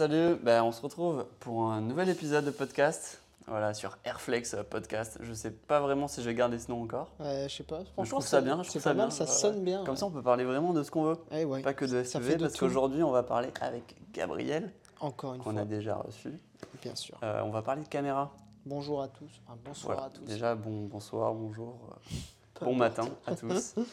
[0.00, 3.20] Salut, ben, on se retrouve pour un nouvel épisode de podcast.
[3.46, 5.18] Voilà, sur Airflex euh, Podcast.
[5.20, 7.08] Je sais pas vraiment si je vais garder ce nom encore.
[7.20, 7.80] Ouais, je sais pas.
[7.80, 8.62] Mais je Franchement, trouve ça bien.
[8.62, 9.10] je trouve ça mal, bien.
[9.10, 9.60] ça Ouais, sonne ouais.
[9.60, 9.84] bien.
[9.84, 11.18] Comme ça, on peut parler vraiment de ce qu'on veut.
[11.32, 11.60] Eh ouais.
[11.60, 15.60] Pas que de de parce qu'aujourd'hui, on va parler avec Gabriel, Encore une qu'on fois,
[15.60, 16.32] a déjà reçu.
[16.80, 17.18] bien sûr.
[17.22, 18.32] Euh, on va parler de caméra.
[18.64, 19.28] Bonjour à tous.
[19.46, 20.10] Enfin, bonsoir Voilà.
[20.14, 20.24] à tous.
[20.24, 21.74] Déjà, bon, bonsoir, bonjour,
[22.62, 23.74] euh, bon matin à tous.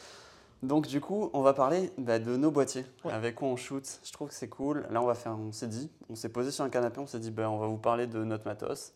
[0.63, 3.11] Donc du coup, on va parler bah, de nos boîtiers, Ouais.
[3.13, 3.99] avec quoi on shoot.
[4.03, 4.87] Je trouve que c'est cool.
[4.89, 7.19] Là, on va faire, on s'est dit, on s'est posé sur un canapé, on s'est
[7.19, 8.93] dit, bah, on va vous parler de notre matos.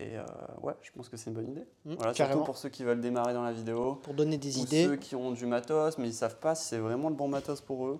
[0.00, 0.24] Et euh,
[0.62, 1.66] ouais, je pense que c'est une bonne idée.
[1.84, 4.62] Hmm, Voilà, surtout pour ceux qui veulent démarrer dans la vidéo, Pour donner des ou
[4.62, 4.84] idées.
[4.86, 7.60] ceux qui ont du matos, mais ils savent pas si c'est vraiment le bon matos
[7.60, 7.98] pour eux.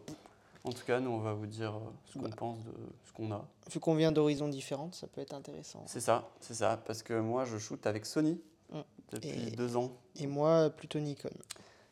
[0.65, 2.37] En tout cas, nous, on va vous dire euh, ce qu'on Bah.
[2.37, 2.73] pense de
[3.05, 3.45] ce qu'on a.
[3.73, 5.83] Vu qu'on vient d'horizons différentes, ça peut être intéressant.
[5.87, 8.81] C'est ça, c'est ça, parce que moi, je shoot avec Sony Hmm.
[9.13, 9.91] depuis Et- deux ans.
[10.17, 11.31] Et moi, plutôt Nikon.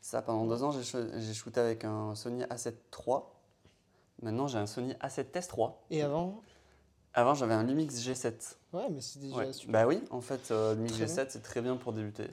[0.06, 3.16] Ça, pendant deux ans, j'ai shooté avec un Sony A7 III.
[4.22, 5.70] Maintenant, j'ai un Sony A7S III.
[5.90, 6.44] Et avant?
[7.12, 8.54] Avant, j'avais un Lumix G7.
[8.72, 9.52] Ouais, mais c'est déjà Ouais.
[9.52, 9.72] super.
[9.72, 12.28] Bah oui, en fait, euh, Lumix Très G7, c'est très bien pour débuter.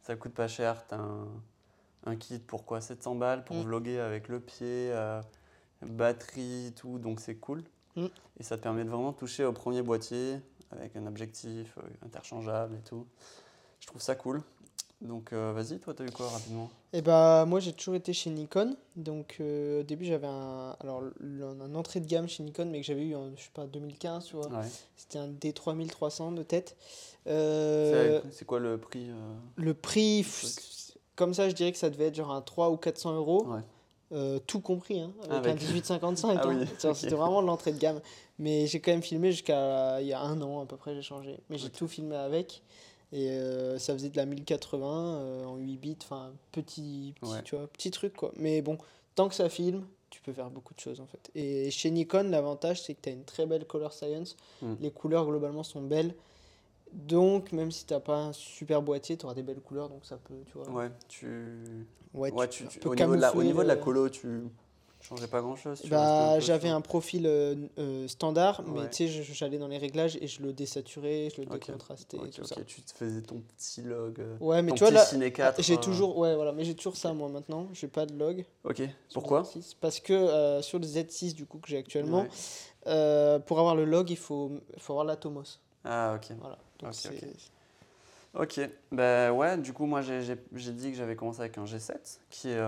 [0.00, 0.84] Ça coûte pas cher.
[0.88, 1.28] T'as un,
[2.06, 3.62] un kit pour quoi 700 balles pour Mm.
[3.62, 5.22] vlogger avec le pied, euh,
[5.80, 6.98] batterie, tout.
[6.98, 7.62] Donc, c'est cool.
[7.94, 8.06] Mm.
[8.40, 10.40] Et ça te permet de vraiment toucher au premier boîtier
[10.72, 13.06] avec un objectif euh, interchangeable et tout.
[13.78, 14.42] Je trouve ça cool.
[15.02, 16.70] Donc, euh, vas-y, toi, t'as eu quoi rapidement?
[16.92, 18.76] Et bah, moi, j'ai toujours été chez Nikon.
[18.96, 22.86] Donc, euh, au début, j'avais un, alors, un entrée de gamme chez Nikon, mais que
[22.86, 24.46] j'avais eu en, je sais pas, 2015, tu vois.
[24.48, 24.66] Ouais.
[24.96, 26.76] C'était un D3300 de tête.
[27.26, 29.06] Euh, C'est quoi le prix
[29.56, 30.24] Le prix,
[31.16, 33.60] comme ça, je dirais que ça devait être genre un 3 ou 400 euros, Ouais.
[34.12, 36.38] euh, tout compris, hein, avec, Avec- un 1855.
[36.42, 36.58] Ah hein.
[36.60, 36.94] oui.
[36.94, 38.00] C'était vraiment l'entrée de gamme.
[38.38, 41.02] Mais j'ai quand même filmé jusqu'à il y a un an à peu près, j'ai
[41.02, 41.38] changé.
[41.48, 42.62] Mais j'ai tout filmé avec.
[43.12, 47.42] Et euh, ça faisait de la 1080 euh, en 8 bits, enfin petit, petit, Ouais.
[47.42, 48.32] tu vois, petit truc quoi.
[48.36, 48.78] Mais bon,
[49.14, 51.30] tant que ça filme, tu peux faire beaucoup de choses en fait.
[51.34, 54.36] Et chez Nikon, l'avantage c'est que tu as une très belle color science.
[54.62, 54.74] Mm.
[54.80, 56.14] Les couleurs globalement sont belles.
[56.92, 60.18] Donc, même si t'as pas un super boîtier, tu auras des belles couleurs, donc ça
[60.18, 60.68] peut, tu vois.
[60.70, 61.26] Ouais, tu.
[62.12, 63.74] Ouais, Ouais, tu, tu, tu- peu au, niveau de la, au camoufler niveau de la
[63.76, 64.28] le- colo, tu
[65.02, 65.82] changeais pas grand chose.
[65.90, 70.26] Bah, j'avais un profil euh, euh, standard, mais tu sais, j'allais dans les réglages et
[70.26, 72.56] je le désaturais, je le décontrastais Ok, et tout ok, ça.
[72.66, 74.20] tu te faisais ton petit log.
[74.20, 75.62] euh, Ouais, mais ton tu vois petit Ciné 4.
[75.62, 77.68] j'ai euh, toujours, ouais, voilà, mais j'ai toujours ça moi maintenant.
[77.72, 78.44] J'ai pas de log.
[78.64, 82.26] Ok, pourquoi Z6, Parce que sur le Z6 du coup que j'ai actuellement,
[82.84, 83.40] Ouais.
[83.46, 85.58] pour avoir le log, il faut, faut avoir l'Atomos.
[85.84, 86.36] Ah, ok.
[86.40, 86.58] Voilà.
[86.78, 87.24] Donc Ok, c'est ok.
[88.34, 88.60] Ok,
[88.90, 91.96] bah ouais, du coup, moi j'ai dit que j'avais commencé avec un G7
[92.30, 92.58] qui est,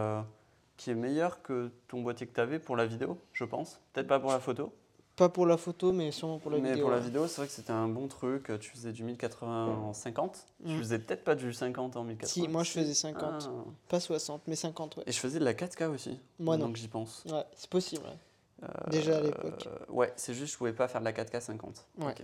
[0.77, 3.81] qui est meilleur que ton boîtier que tu avais pour la vidéo, je pense.
[3.93, 4.73] Peut-être pas pour la photo,
[5.17, 6.85] pas pour la photo, mais sûrement pour la mais vidéo.
[6.87, 8.51] pour la vidéo, c'est vrai que c'était un bon truc.
[8.61, 10.45] Tu faisais du 1080 en 50.
[10.67, 10.79] Tu Mm.
[10.79, 12.27] faisais peut-être pas du 50 en 1080.
[12.33, 13.71] Si, moi je faisais 50, Ah.
[13.89, 15.05] pas 60, mais 50, ouais.
[15.07, 16.19] Et je faisais de la 4K aussi.
[16.41, 16.67] Moi non.
[16.67, 17.25] Donc j'y pense.
[17.31, 18.03] Ouais, c'est possible.
[18.05, 18.69] ouais.
[18.69, 19.69] Euh, Déjà à l'époque.
[19.91, 21.87] ouais, c'est juste je pouvais pas faire de la 4K 50.
[22.01, 22.15] Ouais.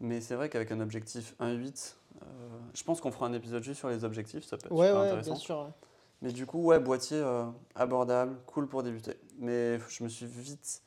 [0.00, 2.26] Mais c'est vrai qu'avec un objectif 1.8, euh,
[2.72, 5.00] je pense qu'on fera un épisode juste sur les objectifs, ça peut être Ouais, super
[5.02, 5.30] ouais, intéressant.
[5.32, 5.58] bien sûr.
[5.58, 5.70] ouais.
[6.22, 9.14] Mais du coup, ouais, boîtier euh, abordable, cool pour débuter.
[9.38, 10.82] Mais je me suis vite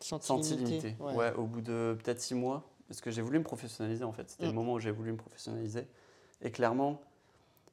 [0.00, 0.96] Senti, senti limité, limité.
[1.02, 1.14] ouais.
[1.14, 1.32] Ouais.
[1.34, 4.30] au bout de peut-être 6 mois, parce que j'ai voulu me professionnaliser en fait.
[4.30, 4.54] C'était le Mm.
[4.54, 5.86] moment où j'ai voulu me professionnaliser.
[6.40, 7.00] Et clairement,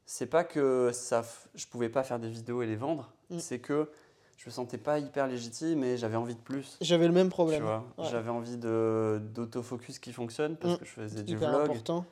[0.05, 1.23] c'est pas que ça,
[1.53, 3.39] je pouvais pas faire des vidéos et les vendre, Mm.
[3.39, 3.89] c'est que
[4.37, 6.77] je me sentais pas hyper légitime et j'avais envie de plus.
[6.81, 7.63] J'avais le même problème.
[7.63, 8.05] Ouais.
[8.09, 10.77] j'avais envie de d'autofocus qui fonctionne parce Mm.
[10.79, 11.69] que je faisais du vlog.
[11.71, 12.05] important.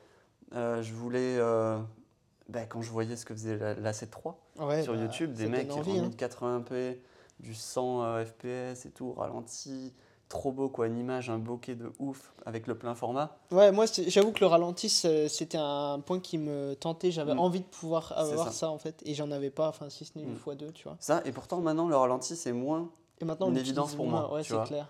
[0.54, 1.78] Euh, je voulais, euh,
[2.48, 4.34] bah, quand je voyais ce que faisait la, la 7.3
[4.66, 6.10] Ouais, sur bah, YouTube, des mecs envie, en hein.
[6.16, 6.98] 1080p,
[7.40, 9.92] du 100 euh, FPS et tout, ralenti,
[10.28, 13.36] trop beau quoi, une image, un bokeh de ouf avec le plein format.
[13.50, 17.10] Ouais, moi j'avoue que le ralenti c'était un point qui me tentait.
[17.10, 17.40] J'avais Mm.
[17.40, 18.52] envie de pouvoir avoir ça.
[18.52, 18.70] ça.
[18.70, 19.68] en fait, et j'en avais pas.
[19.68, 20.28] Enfin, si ce n'est Mm.
[20.30, 20.96] une fois deux, tu vois.
[21.00, 22.90] Ça, et pourtant maintenant le ralenti c'est moins.
[23.20, 24.88] Et maintenant, Une évidence pour moins, moi, Ouais, c'est clair.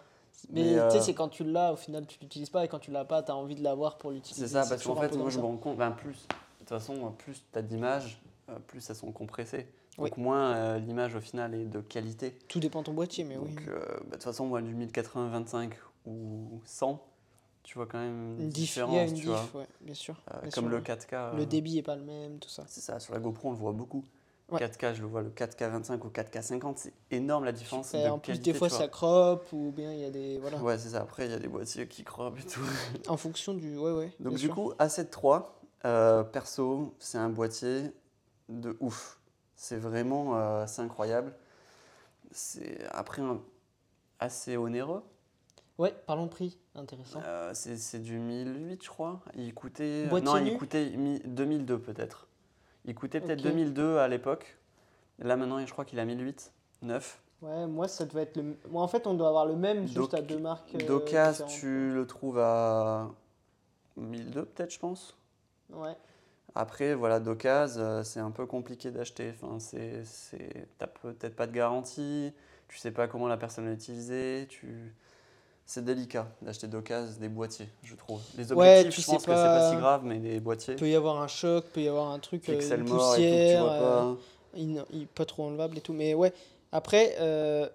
[0.50, 2.68] Mais, Mais, tu euh, sais, c'est quand tu l'as, au final, tu l'utilises pas, et
[2.68, 4.46] quand tu l'as pas, tu as envie de l'avoir pour l'utiliser.
[4.46, 6.26] C'est ça, parce qu'en fait, moi je me rends compte, ben, plus,
[6.68, 9.66] toute façon, plus tu as d'images, euh, plus elles sont compressées.
[9.98, 10.10] Oui.
[10.10, 12.36] Donc moins euh, l'image au final est de qualité.
[12.48, 13.48] Tout dépend de ton boîtier, mais oui.
[13.54, 15.70] Donc euh, bah, de toute façon, moi du 1080-25
[16.06, 17.00] ou 100,
[17.62, 19.40] tu vois quand même une Une diff, il y a différence, une tu vois.
[19.40, 20.16] diff, ouais, bien sûr.
[20.32, 20.82] Euh, bien comme sûr, le ouais.
[20.82, 21.08] 4K.
[21.14, 22.64] euh, Le débit est pas le même, tout ça.
[22.66, 24.04] C'est ça, sur la GoPro on le voit beaucoup.
[24.50, 24.60] Ouais.
[24.60, 27.92] 4K, je le vois, le 4K 25 ou 4K 50, c'est énorme la différence.
[27.92, 28.88] De en plus, qualité, des fois, ça vois.
[28.88, 30.38] crop, ou bien il y a des.
[30.38, 30.58] Voilà.
[30.60, 31.00] Ouais, c'est ça.
[31.00, 32.60] Après, il y a des boîtiers qui crop et tout.
[33.08, 33.78] En fonction du.
[33.78, 34.12] Ouais, ouais.
[34.20, 34.54] Donc du sûr.
[34.54, 35.40] coup, A7 III,
[35.84, 37.92] euh, perso, c'est un boîtier
[38.48, 39.18] de ouf.
[39.56, 41.32] C'est vraiment, euh, c'est incroyable.
[42.30, 43.40] C'est après un
[44.18, 45.02] assez onéreux.
[45.78, 46.58] Ouais, parlons de prix.
[46.74, 47.20] Intéressant.
[47.24, 49.20] Euh, c'est du 1008, je crois.
[49.34, 50.06] Il coûtait.
[50.06, 52.26] Boîtier non, il coûtait mi- 2002 peut-être.
[52.84, 53.44] Il coûtait peut-être Ok.
[53.46, 54.56] 2002 à l'époque.
[55.18, 56.52] Là maintenant, je crois qu'il a 1008,
[56.82, 57.20] 9.
[57.42, 58.56] Ouais, moi ça devait être le.
[58.70, 60.76] Moi en fait, on doit avoir le même, juste Doc- à deux marques.
[60.76, 61.46] différentes.
[61.48, 63.10] tu le trouves à
[63.96, 65.16] 1002 peut-être, je pense.
[65.70, 65.96] Ouais.
[66.54, 69.32] Après, voilà, d'occasion, euh, c'est un peu compliqué d'acheter.
[69.34, 70.04] Enfin, c'est,
[70.78, 72.32] t'as peut-être pas de garantie,
[72.68, 74.94] tu sais pas comment la personne l'a utilisé, tu...
[75.66, 78.20] C'est délicat d'acheter d'occasion des boîtiers, je trouve.
[78.36, 80.88] Les Ouais, objectifs, tu je pense que c'est pas si grave, mais les boîtiers, Peut
[80.88, 83.38] y avoir un choc, peut y avoir un truc, euh, pixels une morts et tout,
[83.38, 84.16] que tu poussière, vois euh, pas.
[84.56, 85.92] il, il- pas trop enlevable et tout.
[85.92, 86.32] Mais ouais,
[86.72, 87.68] après, euh,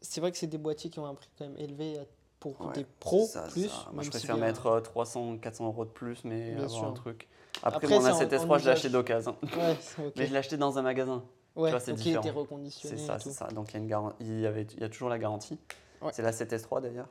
[0.00, 1.98] c'est vrai que c'est des boîtiers qui ont un prix quand même élevé
[2.46, 3.68] euh, pour Ouais, c'est ça, c'est plus.
[3.68, 3.88] ça.
[3.92, 6.84] Moi, je préfère mettre euh, 300, 400 euros de plus, mais avoir sûr.
[6.84, 7.28] un truc.
[7.62, 9.36] Après, Après, mon c'est en- A7S3, en je l'ai acheté d'occasion.
[9.42, 10.12] Ouais, c'est.
[10.16, 11.22] Mais je l'ai acheté dans un magasin.
[11.56, 12.22] ouais, vois, c'est différent.
[12.22, 13.46] C'est reconditionné ça, et c'est ça.
[13.48, 15.58] Donc il y, a une garan- il, y avait, il y a toujours la garantie.
[16.00, 16.10] Ouais.
[16.12, 17.08] C'est la 7S3 d'ailleurs.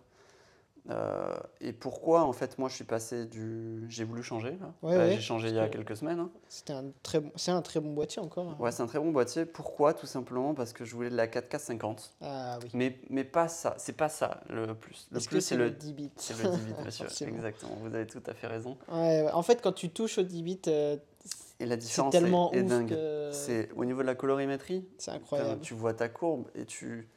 [0.89, 3.85] Euh, et pourquoi en fait moi je suis passé du.
[3.87, 4.49] J'ai voulu changer.
[4.49, 6.19] Ouais, Bah, ouais, J'ai changé il y a que- quelques semaines.
[6.19, 6.31] hein.
[6.47, 8.49] C'était un très bon, c'est un très bon boîtier encore.
[8.49, 8.55] hein.
[8.59, 9.45] Ouais, c'est un très bon boîtier.
[9.45, 9.93] Pourquoi?
[9.93, 12.13] Tout simplement parce que je voulais de la 4K50.
[12.21, 12.69] Ah oui.
[12.73, 15.07] Mais, mais pas ça, c'est pas ça le plus.
[15.11, 17.27] Le plus c'est le, 10 bits c'est le 10 bits, monsieur.
[17.27, 18.75] Exactement, vous avez tout à fait raison.
[18.91, 19.31] Ouais, ouais.
[19.33, 20.97] En fait, quand tu touches au 10 bits, euh,
[21.59, 22.89] Et la c'est différence tellement est, est dingue.
[22.89, 24.83] que C'est au niveau de la colorimétrie.
[24.97, 25.61] c'est incroyable.
[25.61, 27.07] tu vois ta courbe et tu.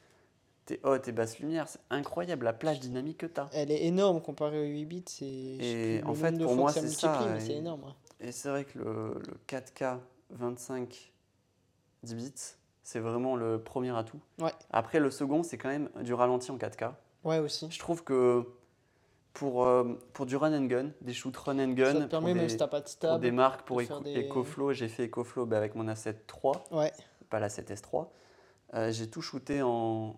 [0.66, 3.50] Tes hautes et basses lumières, c'est incroyable la plage dynamique que tu as.
[3.52, 5.04] Elle est énorme comparée au 8 bits.
[5.20, 7.92] Et en fait, pour moi, c'est ça, c'est énorme.
[8.20, 9.98] Et c'est vrai que le, le 4K
[10.30, 11.12] 25
[12.02, 12.32] 10 bits,
[12.82, 14.20] c'est vraiment le premier atout.
[14.40, 14.52] Ouais.
[14.70, 16.92] Après, le second, c'est quand même du ralenti en 4K.
[17.24, 17.66] Ouais, aussi.
[17.70, 18.46] Je trouve que
[19.34, 22.28] pour, euh, pour du run and gun, des shoots run and gun, Ça te permet,
[22.32, 25.04] pour, même des, si pas de pour des marques, pour Eco- des- EcoFlow, j'ai fait
[25.08, 26.92] EcoFlow bah, avec mon A7 III, Ouais,
[27.28, 28.06] pas la 7S3.
[28.74, 30.16] Euh, j'ai tout shooté en,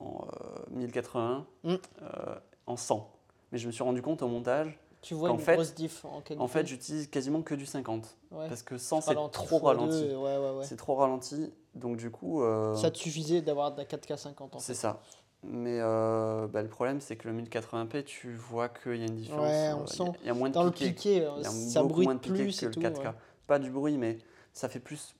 [0.00, 1.74] en euh, 1080, Mm.
[2.02, 2.34] euh,
[2.66, 3.10] en 100.
[3.52, 6.20] Mais je me suis rendu compte au montage, tu vois une fait- grosse diff en
[6.20, 6.42] qualité.
[6.42, 8.16] en fait, j'utilise quasiment que du 50.
[8.32, 8.48] ouais.
[8.48, 10.04] Parce que 100, c'est trop x2, ralenti.
[10.14, 10.64] Ouais, ouais, ouais.
[10.64, 11.52] C'est trop ralenti.
[11.74, 15.00] Donc, du coup, euh, Ça te suffisait d'avoir de la 4K 50 en c'est ça.
[15.44, 19.14] Mais euh, bah, le problème, c'est que le 1080p, tu vois qu'il y a une
[19.14, 19.46] différence.
[19.46, 20.18] Ouais, euh, on il y a- sent.
[20.22, 20.90] Il y, a moins de Dans le piqué.
[20.92, 22.80] piqué, euh, Il y a ça moins de piqué plus que et le tout.
[22.80, 23.04] 4K.
[23.06, 23.14] ouais.
[23.46, 24.18] Pas du bruit, mais
[24.52, 25.14] ça fait plus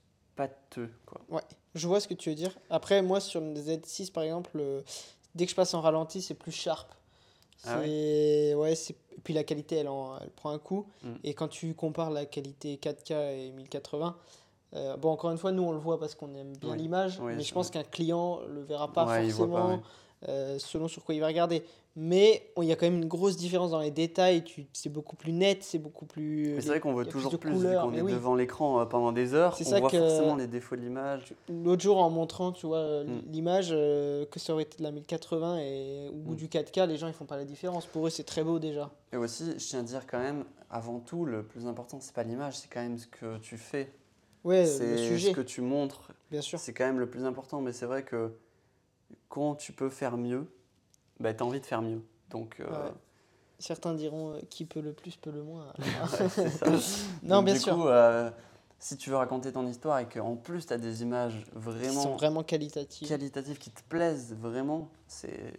[0.47, 0.89] pâteux.
[1.05, 1.41] Quoi.
[1.75, 2.57] Je vois ce que tu veux dire.
[2.69, 4.81] Après, moi, sur une Z6, par exemple, euh,
[5.35, 6.87] dès que je passe en ralenti, c'est plus sharp.
[7.65, 8.95] Ah ouais, c'est...
[9.17, 10.85] Et puis la qualité, elle, en- elle prend un coup.
[11.03, 11.07] Mm.
[11.25, 13.11] Et quand tu compares la qualité 4K
[13.47, 14.15] et 1080,
[14.75, 16.77] euh, bon, encore une fois, nous, on le voit parce qu'on aime bien Oui.
[16.77, 19.79] l'image, Oui, mais je pense qu'un client le verra pas Ouais, forcément ouais.
[20.27, 21.63] Euh, selon sur quoi il va regarder.
[21.95, 24.43] Mais il y a quand même une grosse différence dans les détails.
[24.73, 26.53] C'est beaucoup plus net, c'est beaucoup plus.
[26.55, 28.11] Mais c'est vrai qu'on veut plus toujours plus, couleurs, vu qu'on est oui.
[28.13, 29.55] devant l'écran euh, pendant des heures.
[29.57, 31.33] C'est On ça voit que- forcément les défauts de l'image.
[31.49, 33.21] L'autre jour, en montrant, tu vois, euh, Mm.
[33.31, 36.37] l'image, euh, que ça aurait été de la 1080 et au bout Mm.
[36.37, 37.85] du 4K, les gens ils font pas la différence.
[37.85, 38.91] Pour eux, c'est très beau déjà.
[39.11, 42.23] Et aussi, je tiens à dire quand même, avant tout, le plus important, c'est pas
[42.23, 43.91] l'image, c'est quand même ce que tu fais.
[44.45, 46.11] Ouais, le c'est sujet, ce que tu montres.
[46.31, 46.59] bien sûr.
[46.59, 48.31] C'est quand même le plus important, mais c'est vrai que
[49.29, 50.51] quand tu peux faire mieux,
[51.19, 52.01] bah, tu as envie de faire mieux.
[52.29, 52.91] Donc, euh, Ouais.
[53.61, 55.73] Certains diront euh, qui peut le plus peut le moins.
[56.07, 56.69] ça.
[57.23, 57.75] non, Donc, bien du sûr.
[57.75, 58.31] coup, euh,
[58.79, 62.15] si tu veux raconter ton histoire et qu'en plus tu as des images vraiment, sont
[62.15, 63.09] vraiment qualitatifs.
[63.09, 65.53] qualitatives qui te plaisent vraiment, c'est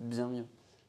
[0.00, 0.46] bien mieux.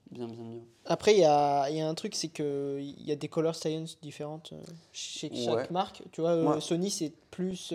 [0.10, 0.62] Bien, bien mieux.
[0.86, 4.00] Après, il y a, y a un truc, c'est qu'il y a des color science
[4.01, 4.54] différentes
[4.94, 6.01] chez chaque marque.
[6.12, 7.74] Tu vois, Sony, c'est plus.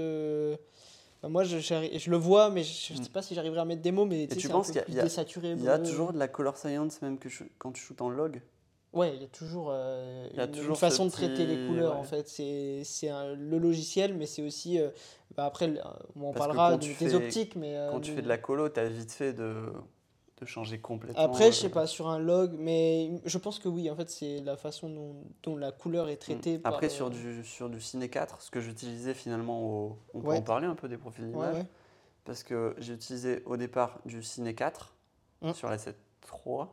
[1.24, 3.02] Euh, moi, je, je le vois, mais je, Mm.
[3.02, 5.52] sais pas si j'arriverai à mettre des mots, mais tu penses qu'il y a- désaturé.
[5.52, 5.82] Y bleu.
[5.82, 8.40] toujours de la color science, même que je- quand tu shootes en log.
[8.92, 11.66] Ouais, il y a toujours, euh, y a une, toujours une façon de traiter les
[11.66, 11.98] couleurs ouais.
[12.00, 12.28] en fait.
[12.28, 12.82] C'est
[13.36, 14.78] le logiciel, mais c'est aussi.
[14.78, 14.90] euh,
[15.34, 15.72] bah, après,
[16.14, 17.74] on en Parce parlera de- des fais- optiques, mais.
[17.74, 19.64] euh, Quand tu fais de la colo, tu as vite fait de,
[20.42, 21.22] de changer complètement.
[21.22, 24.10] Après, je sais euh, pas, sur un log, mais je pense que oui, en fait,
[24.10, 26.58] c'est la façon dont, dont la couleur est traitée.
[26.58, 26.74] par, Mm.
[26.74, 29.98] Après, euh, sur du, sur du Ciné 4, ce que j'utilisais finalement au.
[30.14, 30.38] On peut Ouais.
[30.38, 31.54] en parler un peu des profils Ouais, d'image.
[31.56, 31.66] ouais.
[32.24, 34.94] Parce que j'ai utilisé au départ du Ciné 4
[35.42, 35.52] Mm.
[35.54, 36.68] sur la 7.3.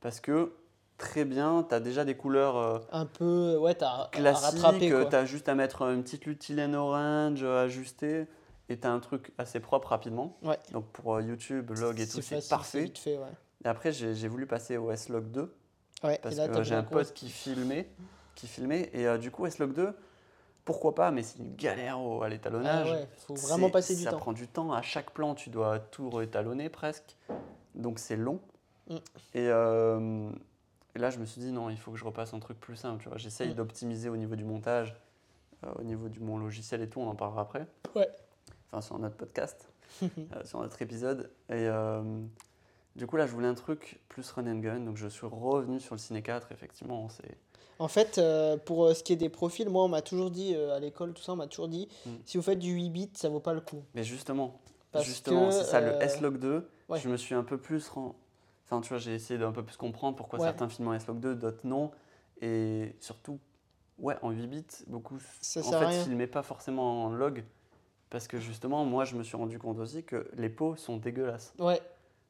[0.00, 0.52] Parce que
[0.98, 4.60] très bien, tu as déjà des couleurs euh, Un peu, ouais, t'as à classiques.
[4.80, 8.26] tu as juste à mettre une petite lutilène orange ajustée.
[8.68, 10.38] Et tu as un truc assez propre rapidement.
[10.42, 10.58] Ouais.
[10.72, 12.84] Donc pour euh, YouTube, log et tout, c'est parfait.
[12.84, 13.32] vite fait, ouais.
[13.64, 15.54] Et après, j'ai voulu passer au S-Log 2.
[16.02, 17.88] Ouais, Parce là, que j'ai un pote qui filmait,
[18.34, 19.94] qui filmait et euh, du coup S-Log 2,
[20.66, 22.90] pourquoi pas, mais c'est une galère au- à Ah l'étalonnage.
[22.90, 24.18] ouais, faut vraiment passer du ça temps.
[24.18, 24.72] prend du temps.
[24.72, 27.16] À chaque plan, tu dois tout réétalonner presque.
[27.74, 28.40] Donc c'est long.
[28.90, 28.94] Mm.
[29.34, 30.30] Et, euh,
[30.94, 32.76] et là, je me suis dit non, il faut que je repasse un truc plus
[32.76, 33.08] simple.
[33.16, 33.54] J'essaye Mm.
[33.54, 34.94] d'optimiser au niveau du montage,
[35.64, 37.00] euh, au niveau du mon logiciel et tout.
[37.00, 37.66] On en parlera après.
[37.94, 38.08] Ouais.
[38.74, 39.68] Enfin, sur notre podcast,
[40.02, 40.08] euh,
[40.44, 41.30] sur notre épisode.
[41.48, 42.02] Et euh,
[42.96, 44.80] du coup, là, je voulais un truc plus run and gun.
[44.80, 46.50] Donc je suis revenu sur le Ciné 4.
[46.50, 47.38] Effectivement, c'est
[47.78, 50.54] En fait, euh, pour euh, ce qui est des profils, moi, on m'a toujours dit,
[50.56, 52.10] euh, à l'école, tout ça, on m'a toujours dit, Mm.
[52.24, 53.84] si vous faites du 8 bits, ça vaut pas le coup.
[53.94, 54.58] Mais justement,
[54.90, 56.98] Parce Justement, c'est ça, le S-Log 2, ouais.
[56.98, 57.88] je me suis un peu plus...
[57.90, 58.14] ren-
[58.64, 60.46] Enfin, tu vois, j'ai essayé d'un peu plus comprendre pourquoi Ouais.
[60.46, 61.92] certains filment en S-Log 2, d'autres non.
[62.40, 63.38] Et surtout,
[64.00, 66.02] ouais, en 8 bits, beaucoup Ça en fait rien.
[66.04, 67.44] filmaient pas forcément en log.
[68.14, 71.52] Parce que justement, moi, je me suis rendu compte aussi que les pots sont dégueulasses.
[71.58, 71.80] Ouais,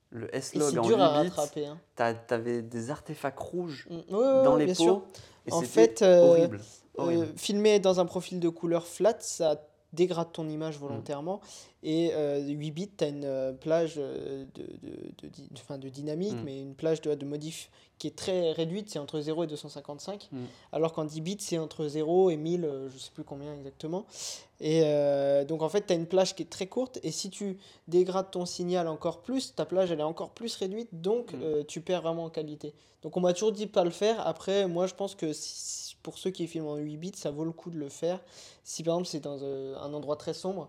[0.08, 1.66] Le et S-Log en dur à 8 bits, rattraper.
[1.66, 1.78] Hein.
[2.26, 4.82] t'avais des artefacts rouges Mm, ouais, ouais, dans les bien pots.
[4.82, 5.02] sûr.
[5.46, 6.60] Et En fait, euh, horrible.
[7.00, 9.60] Euh, filmer dans un profil de couleur flat, ça
[9.92, 11.42] dégrade ton image volontairement.
[11.82, 14.62] Et euh, 8 bits, tu as une euh, plage euh, de,
[15.76, 16.44] de, dynamique, Mm.
[16.46, 20.28] mais une plage de, de modif qui est très réduite, c'est entre 0 et 255.
[20.32, 20.38] Mm.
[20.72, 24.04] Alors qu'en 10 bits, c'est entre 0 et 1000, euh, je sais plus combien exactement.
[24.60, 26.98] Et euh, donc en fait, tu as une plage qui est très courte.
[27.02, 27.58] Et si tu
[27.88, 31.38] dégrades ton signal encore plus, ta plage elle est encore plus réduite, donc Mm.
[31.42, 32.74] euh, tu perds vraiment en qualité.
[33.02, 34.26] Donc on m'a toujours dit de pas le faire.
[34.26, 37.44] Après, moi je pense que si- pour ceux qui filment en 8 bits, ça vaut
[37.44, 38.20] le coup de le faire.
[38.64, 40.68] Si par exemple c'est dans euh, un endroit très sombre,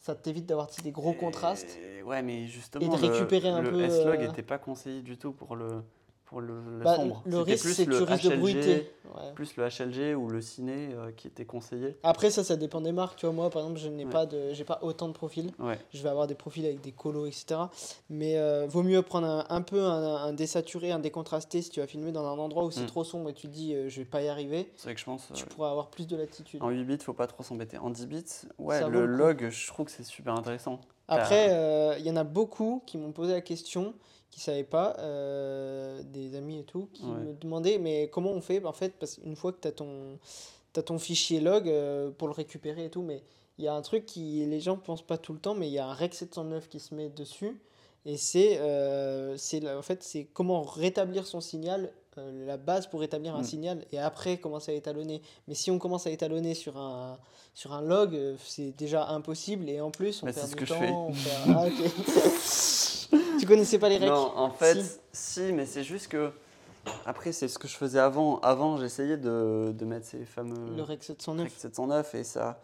[0.00, 1.78] ça t'évite d'avoir des gros contrastes.
[1.98, 5.16] Et- ouais, mais justement, de le- récupérer un le peu, S-Log n'était pas conseillé du
[5.16, 5.82] tout pour le,
[6.26, 7.22] pour le, le Bah, sombre.
[7.26, 8.90] le risque, c'est que le tu risques de bruiter.
[9.14, 9.32] Ouais.
[9.34, 11.96] Plus le HLG ou le ciné euh, qui était conseillé.
[12.02, 13.16] Après, ça, ça dépend des marques.
[13.18, 14.10] Tu vois, moi, par exemple, je n'ai Ouais.
[14.10, 15.52] pas de, pas autant de profils.
[15.58, 15.78] Ouais.
[15.92, 17.56] Je vais avoir des profils avec des colos, etc.
[18.10, 21.80] Mais euh, vaut mieux prendre un, un peu un, un désaturé, un décontrasté si tu
[21.80, 22.86] vas filmer dans un endroit où c'est Mm.
[22.86, 24.72] trop sombre et tu te dis euh, je vais pas y arriver.
[24.76, 25.28] C'est vrai que je pense.
[25.34, 26.62] Tu euh, pourras avoir plus de latitude.
[26.62, 27.78] En 8 bits, faut pas trop s'embêter.
[27.78, 28.24] En 10 bits,
[28.58, 29.06] ouais, Ça le coup.
[29.06, 30.80] log, je trouve que c'est super intéressant.
[31.06, 33.92] Après, il y en a beaucoup qui m'ont posé la question,
[34.34, 37.18] qui savaient pas, euh, des amis et tout, qui Ouais.
[37.20, 40.18] me demandaient mais comment on fait En fait, parce qu'une fois que tu as ton,
[40.72, 43.22] t'as ton fichier log euh, pour le récupérer et tout, mais
[43.58, 45.72] il y a un truc qui les gens pensent pas tout le temps, mais il
[45.72, 47.60] y a un Rec 709 qui se met dessus.
[48.06, 53.00] Et c'est euh, c'est en fait, c'est comment rétablir son signal, euh, la base pour
[53.00, 53.44] rétablir un Mm.
[53.44, 55.22] signal, et après commencer à étalonner.
[55.48, 57.18] Mais si on commence à étalonner sur un,
[57.54, 60.80] sur un log, c'est déjà impossible, et en plus, on Mais perd du je temps.
[60.80, 60.90] fais.
[60.90, 61.66] on perd- Ah.
[63.40, 64.98] tu connaissais pas les recs Non, en fait, Si.
[65.12, 66.30] si, mais c'est juste que.
[67.06, 68.40] Après, c'est ce que je faisais avant.
[68.40, 71.44] Avant, j'essayais de, de mettre ces fameux Le rec 709.
[71.46, 72.60] Rec 709 et ça.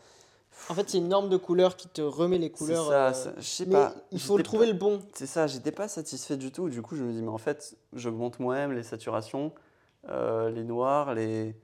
[0.68, 2.86] En fait, c'est une norme de couleur qui te remet les couleurs.
[2.88, 3.94] ça, euh, ça- je sais pas.
[4.12, 5.00] il faut le trouver pas- le bon.
[5.14, 6.68] C'est ça, j'étais pas satisfait du tout.
[6.68, 9.52] Du coup, je me dis, mais en fait, j'augmente moi-même les saturations,
[10.10, 11.54] euh, les noirs, les,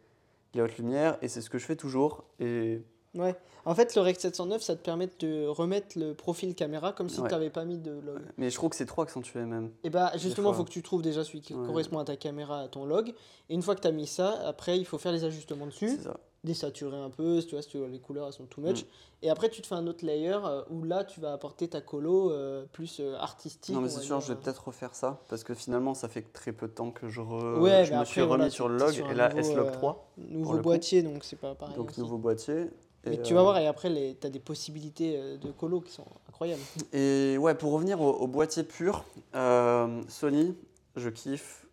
[0.55, 2.25] les hautes lumières, et c'est ce que je fais toujours.
[2.41, 2.81] Et
[3.17, 3.35] Ouais.
[3.65, 7.09] En fait, le Rec 709, ça te permet de te remettre le profil caméra comme
[7.09, 7.29] si Ouais.
[7.29, 8.21] tu n'avais pas mis de log.
[8.39, 9.71] Mais je trouve que c'est trop accentué même.
[9.83, 11.67] Et bah justement, il faut que tu trouves déjà celui qui Ouais.
[11.67, 13.13] correspond à ta caméra, à ton log.
[13.49, 15.89] Et une fois que tu as mis ça, après, il faut faire les ajustements dessus,
[15.89, 16.17] C'est ça.
[16.45, 18.83] désaturer un peu, si tu vois, si tu vois, les couleurs elles sont too much.
[18.85, 18.87] Mm.
[19.23, 21.81] Et après, tu te fais un autre layer euh, où là, tu vas apporter ta
[21.81, 23.75] colo euh, plus euh, artistique.
[23.75, 24.27] Non, mais c'est sûr, dire.
[24.29, 27.09] je vais peut-être refaire ça parce que finalement, ça fait très peu de temps que
[27.09, 29.35] je, re- Ouais, je me après, suis remis voilà, sur le log sur et là,
[29.35, 30.13] S-Log euh, 3.
[30.19, 30.59] Nouveau coup.
[30.61, 31.75] boîtier, donc c'est pas pareil.
[31.75, 32.01] donc, aussi.
[32.01, 32.71] nouveau boîtier.
[33.11, 35.93] Mais tu vas euh, voir, et après, tu as des possibilités euh, de colo qui
[35.93, 36.63] sont incroyables.
[36.93, 40.57] Et ouais, pour revenir au, au boîtier pur, euh, Sony,
[40.97, 41.67] je kiffe.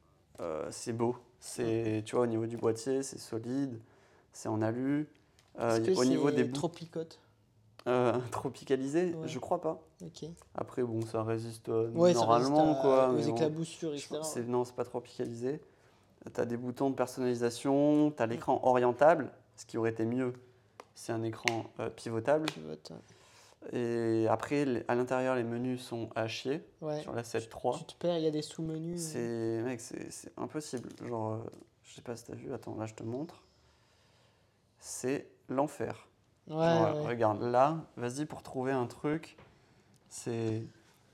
[0.70, 1.16] c'est beau.
[1.40, 3.80] C'est, tu vois, au niveau du boîtier, c'est solide.
[4.32, 5.08] C'est en alu.
[5.60, 7.20] Euh, que au niveau des bouts trop picote
[7.88, 9.28] euh, tropicalisés, Ouais.
[9.28, 9.80] je crois pas.
[10.56, 13.10] Après, bon, ça résiste euh, Ouais, ça normalement, résiste à- quoi.
[13.10, 13.36] aux bon.
[13.36, 14.20] éclaboussures, Je etc.
[14.24, 15.60] c'est- non, c'est pas tropicalisé.
[16.34, 20.34] Tu as des boutons de personnalisation, tu as l'écran orientable, ce qui aurait été mieux.
[20.96, 22.46] C'est un écran euh, pivotable.
[23.72, 27.02] Et après, les- à l'intérieur, les menus sont à chier Ouais.
[27.02, 27.78] sur la 7.3.
[27.80, 29.00] Tu te perds, il y a des sous-menus.
[29.02, 30.90] C'est mec, c'est c'est impossible.
[31.08, 31.38] Genre, euh,
[31.84, 32.54] je sais pas si t'as vu.
[32.54, 33.42] Attends, là, je te montre.
[34.80, 36.08] C'est l'enfer.
[36.48, 37.08] Ouais, Genre, ouais.
[37.08, 39.38] Regarde, là, vas-y pour trouver un truc.
[40.10, 40.64] C'est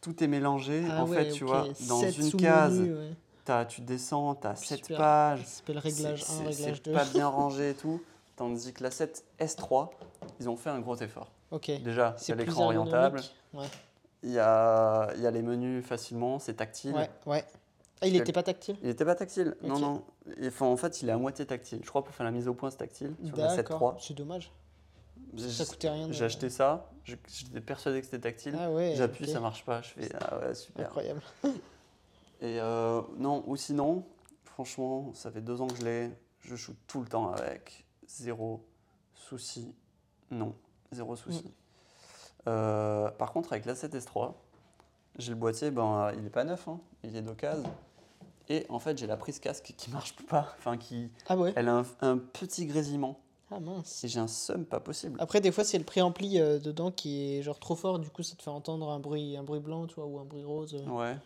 [0.01, 0.83] tout est mélangé.
[0.89, 1.49] Ah en ouais, fait, tu ok.
[1.49, 3.11] vois, dans Sept une sous-menus, case, ouais.
[3.45, 4.97] t'as- tu descends, tu as 7 Super.
[4.97, 5.39] pages.
[5.45, 6.93] Ça s'appelle réglage C'est- 1, c'est- réglage C'est 2.
[6.93, 8.01] pas bien rangé et tout.
[8.39, 9.89] Tandis que la 7 S3,
[10.39, 11.29] ils ont fait un gros effort.
[11.51, 11.69] Ok.
[11.83, 13.19] Déjà, il y a l'écran orientable.
[13.53, 13.65] Ouais.
[14.23, 16.93] il y a, il y a les menus facilement, c'est tactile.
[16.95, 17.43] Ouais, ouais.
[17.99, 18.77] Ah, il Quel- était pas tactile?
[18.81, 20.03] Il était pas tactile, non, non.
[20.45, 21.81] Enfin, en fait, il est à moitié tactile.
[21.83, 23.95] Je crois pour faire la mise au point, c'est tactile sur la D'accord.
[23.97, 24.07] 7.3.
[24.07, 24.53] C'est dommage.
[25.33, 26.07] J'ai- Ça coûtait rien.
[26.07, 28.55] de- J'ai acheté ça, j'étais persuadé que c'était tactile.
[28.57, 28.93] Ah ouais.
[28.95, 29.31] J'appuie, ok.
[29.31, 29.81] ça marche pas.
[29.81, 30.85] Je fais ah ouais, super.
[30.85, 31.21] Incroyable.
[32.41, 34.05] Et euh, non, ou sinon,
[34.45, 36.11] franchement, ça fait deux ans que je l'ai.
[36.39, 37.85] Je shoot tout le temps avec.
[38.09, 38.65] Zéro
[39.13, 39.73] souci.
[40.31, 40.55] Non,
[40.91, 41.43] zéro souci.
[41.45, 41.51] Mm.
[42.47, 44.33] Euh, par contre, avec la 7S3,
[45.17, 47.63] j'ai le boîtier, ben, il est pas neuf, hein, il est d'occasion.
[48.47, 50.55] Et en fait, j'ai la prise casque qui marche pas.
[50.57, 51.53] Enfin, qui, Ah ouais?
[51.55, 53.19] elle a un, un petit grésillement.
[53.51, 54.03] Ah mince.
[54.03, 55.19] Et j'ai un seum pas possible.
[55.21, 58.23] Après, des fois, c'est le préampli euh, dedans qui est genre trop fort, du coup,
[58.23, 60.73] ça te fait entendre un bruit, un bruit blanc, tu vois, ou un bruit rose.
[60.75, 60.89] euh.
[60.89, 61.17] Ouais,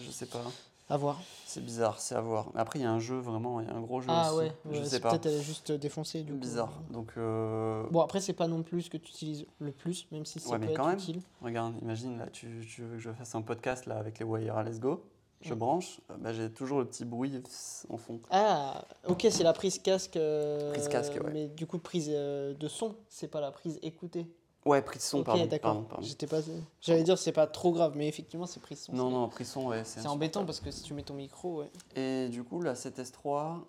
[0.00, 0.44] je sais pas.
[0.92, 1.18] À voir.
[1.46, 2.50] C'est bizarre, c'est à voir.
[2.54, 4.38] Après, il y a un jeu vraiment, il y a un gros jeu Ah aussi.
[4.44, 5.10] ouais, je ouais, sais c'est pas.
[5.10, 6.38] peut-être elle est juste défoncée du coup.
[6.38, 6.82] Bizarre.
[6.90, 10.26] Donc, euh, Bon, après, c'est pas non plus ce que tu utilises le plus, même
[10.26, 10.98] si ça Ouais, mais quand même.
[10.98, 11.22] utile.
[11.40, 14.62] regarde, imagine, là, tu, tu veux que je fasse un podcast là, avec les wires
[14.62, 15.02] Let's Go.
[15.40, 17.42] Je branche, euh, bah, j'ai toujours le petit bruit
[17.88, 18.20] en fond.
[18.30, 20.16] Ah, ok, c'est la prise casque.
[20.16, 21.30] euh, Prise casque, ouais.
[21.32, 24.26] Mais du coup, prise euh, de son, c'est pas la prise écoutée.
[24.64, 25.48] Ouais, prise son, pardon.
[25.60, 25.86] pardon.
[26.00, 26.38] J'étais pas.
[26.80, 28.92] J'allais dire c'est pas trop grave, mais effectivement, c'est prise son.
[28.92, 29.82] Non, non, prise son, ouais.
[29.84, 31.70] C'est embêtant parce que si tu mets ton micro, ouais.
[31.96, 33.60] Et du coup, la 7S3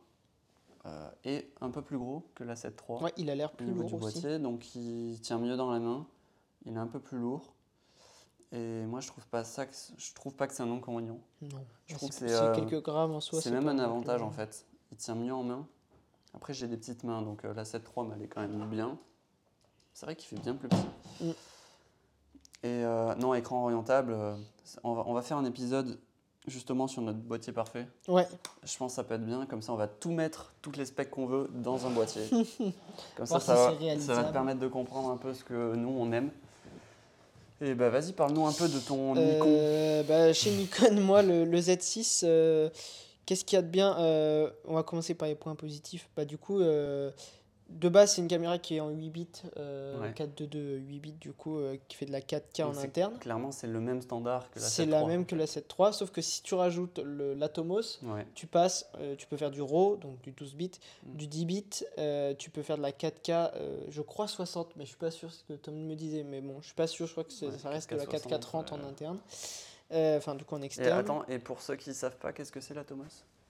[0.86, 3.88] euh, est un peu plus gros que la 7.3 Ouais, il a l'air plus lourd
[3.88, 4.20] du aussi.
[4.20, 6.06] boîtier, donc il tient mieux dans la main.
[6.66, 7.54] Il est un peu plus lourd.
[8.52, 11.18] Et moi, je trouve pas ça, que je trouve pas que c'est un inconvénient.
[11.42, 11.50] Non,
[11.88, 13.42] Je Ouais, trouve que c'est euh, quelques grammes en soi.
[13.42, 14.68] c'est même un avantage en fait.
[14.92, 15.66] Il tient mieux en main.
[16.36, 19.00] Après, j'ai des petites mains, donc euh, la 7.3 m'allait quand même bien.
[19.94, 20.86] C'est vrai qu'il fait bien plus petit.
[21.22, 21.30] Mm.
[22.64, 24.36] Et euh, non, écran orientable, euh,
[24.84, 26.00] on, va, on va faire un épisode
[26.48, 27.88] justement sur notre boîtier parfait.
[28.08, 28.28] Ouais,
[28.64, 30.86] Je pense que ça peut être bien, comme ça on va tout mettre, toutes les
[30.86, 32.24] specs qu'on veut dans un boîtier.
[33.18, 35.76] comme ça, ça si va, ça va te permettre de comprendre un peu ce que
[35.76, 36.32] nous on aime.
[37.62, 39.46] Et bah vas-y, parle-nous un peu de ton Nikon.
[39.48, 42.70] Euh, bah, chez Nikon, moi, le, le Z6, euh,
[43.26, 43.96] qu'est-ce qu'il y a de bien
[44.66, 46.10] On va commencer par les points positifs.
[46.18, 46.62] Bah, du coup,
[47.70, 49.28] de base, c'est une caméra qui est en 8 bits,
[49.58, 50.14] euh, Ouais.
[50.14, 53.18] 422 8 bits, du coup, euh, qui fait de la 4K en Donc interne.
[53.20, 55.08] Clairement, c'est le même standard que la C'est la 7.3.
[55.08, 58.26] même que la 7.3, sauf que si tu rajoutes l'Atomos, Ouais.
[58.36, 60.72] tu passes, euh, tu peux faire du RAW, donc du 12 bits,
[61.06, 61.16] Mm.
[61.16, 61.66] du 10 bits,
[61.98, 65.12] euh, tu peux faire de la 4K, euh, je crois 60, mais je suis pas
[65.12, 67.32] sûr ce que Tom me disait, mais bon, je suis pas sûr, je crois que
[67.46, 69.20] Ouais, ça reste de la 4K 4K 30 en interne.
[69.92, 71.00] Enfin, du coup en Et externe.
[71.00, 73.04] attends, et pour ceux qui savent pas, qu'est-ce que c'est la Tomos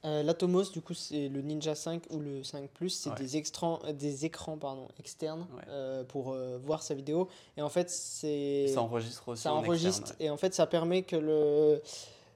[0.06, 3.16] Euh, L'Atomos, du coup, c'est le Ninja 5 ou le 5 Plus, c'est Ouais.
[3.18, 5.64] des, extran- euh, des écrans pardon, externes Ouais.
[5.70, 7.30] euh, pour euh, voir sa vidéo.
[7.56, 8.68] Et en fait, c'est.
[8.74, 9.44] Ça enregistre aussi.
[9.44, 11.82] ça en enregistre externe, et en fait ça permet que le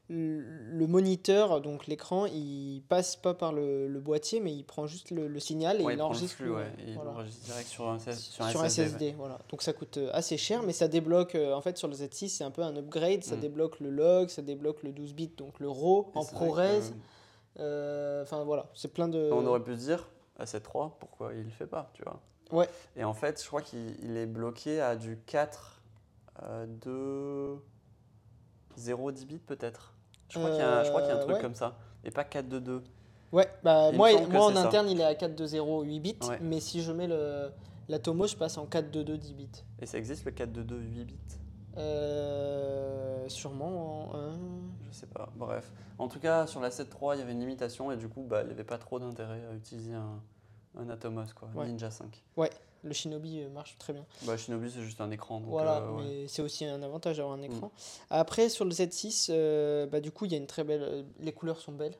[0.09, 5.11] le moniteur donc l'écran il passe pas par le, le boîtier mais il prend juste
[5.11, 6.53] le, le signal et il le enregistre flux,
[6.87, 8.85] il enregistre direct sur un, sur un sur un SSD.
[8.89, 12.29] SSD voilà donc ça coûte assez cher mais ça débloque en fait sur le Z6
[12.29, 13.39] c'est un peu un upgrade ça Mm.
[13.41, 16.93] débloque le log ça débloque le 12 bits donc le RAW Et en ProRes que
[17.59, 21.49] enfin voilà c'est plein de On aurait pu se dire, à 7.3, pourquoi il le
[21.49, 22.19] fait pas, tu vois
[22.51, 22.69] Ouais.
[22.95, 25.81] Et en fait, je crois qu'il il est bloqué à du 4,
[26.43, 27.61] euh, 2,
[28.77, 29.93] 0, 10 bits peut-être.
[30.29, 31.41] Je crois qu'il y, qu'il y a un Euh, truc ouais.
[31.41, 31.75] comme ça.
[32.05, 32.83] Et pas 4, 2, 2.
[33.33, 34.61] Ouais, bah moi, moi en ça.
[34.61, 36.39] interne il est à 420 8 bits, Ouais.
[36.41, 37.09] mais si je mets
[37.89, 39.49] l'Atomo, je passe en 422 10 bits.
[39.81, 41.17] Et ça existe le 4, 2, 2, 8 bits?
[41.77, 44.11] Euh, sûrement
[44.97, 45.71] sais pas, bref.
[45.97, 48.41] En tout cas, sur la 7.3, il y avait une limitation et du coup, bah,
[48.41, 50.21] il n'y avait pas trop d'intérêt à utiliser un,
[50.77, 51.67] un Atomos, quoi, Ouais.
[51.67, 52.23] Ninja 5.
[52.83, 54.05] Le Shinobi euh, marche très bien.
[54.23, 55.39] Bah, Shinobi, c'est juste un écran.
[55.39, 56.03] Donc, voilà, euh, ouais.
[56.03, 57.67] mais c'est aussi un avantage d'avoir un écran.
[57.67, 57.71] Mm.
[58.11, 61.05] Après, sur le Z6, euh, bah, du coup, il y a une très belle.
[61.19, 61.95] les couleurs sont belles.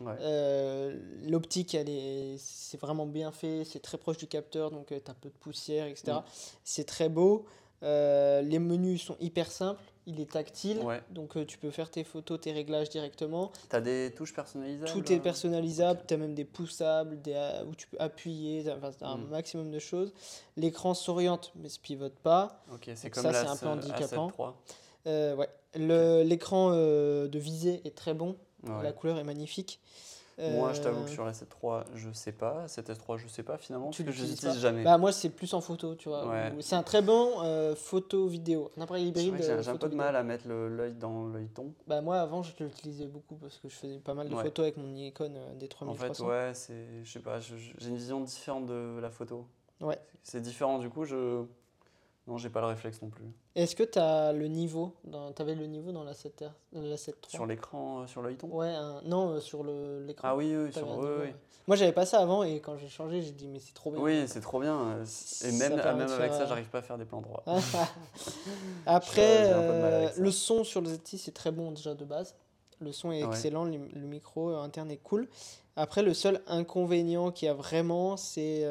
[0.00, 0.14] Ouais.
[0.20, 4.94] Euh, L'optique, elle est, c'est vraiment bien fait, c'est très proche du capteur, donc tu
[4.94, 6.12] as peu de poussière, etc.
[6.12, 6.22] Mm.
[6.64, 7.44] C'est très beau.
[7.82, 11.00] Les menus sont hyper simples, il est tactile, Ouais.
[11.10, 13.52] donc euh, tu peux faire tes photos, tes réglages directement.
[13.68, 17.64] T'as des touches personnalisables Tout est euh personnalisable, tu as même des poussables, des, euh,
[17.64, 18.68] où tu peux appuyer,
[19.04, 19.28] un Mm.
[19.30, 20.12] maximum de choses.
[20.56, 22.62] L'écran s'oriente mais se pivote pas.
[22.72, 24.28] Ok, c'est Donc comme ça, c'est un peu handicapant.
[24.28, 24.54] A7
[25.06, 25.48] Euh, ouais.
[25.76, 28.82] Le- L'écran euh, de visée est très bon, Ouais.
[28.82, 29.80] la couleur est magnifique.
[30.38, 32.66] Moi, je t'avoue Euh, que sur la 7.3, je sais pas.
[32.66, 34.84] Cette S3, je sais pas finalement, Tu parce que je l'utilises l'utilise pas jamais.
[34.84, 36.26] Bah moi c'est plus en photo, tu vois.
[36.26, 36.52] Ouais.
[36.60, 39.34] C'est un très bon euh, photo vidéo, un appareil hybride.
[39.38, 41.74] j'ai euh, j'ai un peu de mal à mettre l'œil dans l'œilleton.
[41.86, 44.44] Bah moi avant je l'utilisais beaucoup parce que je faisais pas mal de Ouais.
[44.44, 45.96] photos avec mon Nikon euh, En D3300.
[45.96, 49.46] fait, ouais, c'est, je sais pas, j'ai une vision différente de la photo.
[49.82, 49.98] Ouais.
[50.22, 51.42] C'est différent, du coup, je.
[52.30, 53.24] Non, j'ai pas le réflexe non plus.
[53.56, 56.94] Est-ce que tu as le niveau dans t'avais le niveau dans la 7R, euh, la
[56.96, 60.28] 7.3 Sur l'écran, euh, sur l'œilleton Ouais, un- non euh, sur le l'écran.
[60.30, 60.86] Ah oui, oui, sur.
[60.86, 61.20] oui, niveau, oui.
[61.22, 61.34] ouais.
[61.66, 64.00] Moi j'avais pas ça avant et quand j'ai changé, j'ai dit mais c'est trop bien.
[64.00, 64.76] Oui, c'est trop bien.
[64.78, 65.04] euh,
[65.44, 67.42] Et même, permet même avec faire, ça, euh, j'arrive pas à faire des plans droits.
[68.86, 72.34] Après, euh, le son sur le Z6 est très bon déjà de base.
[72.80, 73.28] Le son est Ouais.
[73.28, 75.28] excellent, le, le micro interne est cool.
[75.76, 78.64] Après, le seul inconvénient qu'il y a vraiment, c'est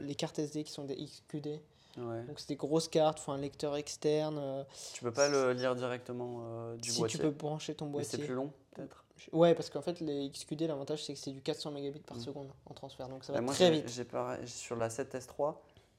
[0.00, 1.60] les cartes SD qui sont des XQD.
[1.96, 2.22] Ouais.
[2.24, 4.36] Donc, c'est des grosses cartes, faut un lecteur externe.
[4.38, 7.18] euh, Tu peux pas le lire directement euh, du si boîtier.
[7.18, 8.24] tu peux brancher ton Mais c'est boîtier.
[8.26, 9.04] plus long, peut-être.
[9.32, 12.20] Ouais, parce qu'en fait, les XQD, l'avantage, c'est que c'est du 400 mégabits par Mm.
[12.20, 13.08] seconde en transfert.
[13.08, 13.88] Donc, ça Bah, va moi, très vite.
[13.88, 14.06] J'ai
[14.46, 15.54] sur la 7S3,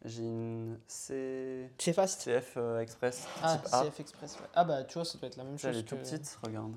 [0.06, 1.70] j'ai une C...
[1.80, 2.22] C'est fast.
[2.22, 3.84] CF euh, Express Ah, type A.
[3.86, 4.36] CF Express.
[4.40, 4.48] ouais.
[4.54, 5.82] Ah, bah, tu vois, ça doit être la même Ça, Elle chose.
[5.84, 6.74] est tout que- petite, regarde.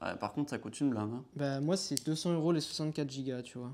[0.00, 1.10] Ouais, par contre, ça coûte une blinde.
[1.14, 1.24] hein.
[1.34, 3.70] Bah moi c'est 200 euros les 64 gigas, tu vois.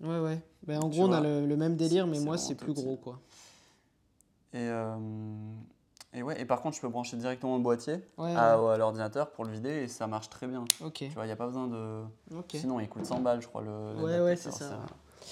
[0.00, 0.40] Ouais ouais.
[0.66, 2.82] Bah en Tu gros on a le, le même délire, mais moi c'est plus petit.
[2.82, 3.20] gros quoi.
[4.52, 4.96] Et, euh,
[6.12, 8.72] Et ouais, et par contre, je peux brancher directement le boîtier Ouais, à, ouais.
[8.74, 10.64] à l'ordinateur pour le vider et ça marche très bien.
[10.92, 12.02] Tu vois, il n'y a pas besoin de.
[12.52, 13.62] Sinon, il coûte 100 balles, je crois.
[13.62, 14.80] Le, Ouais, l'adaptateur, ouais, c'est ça.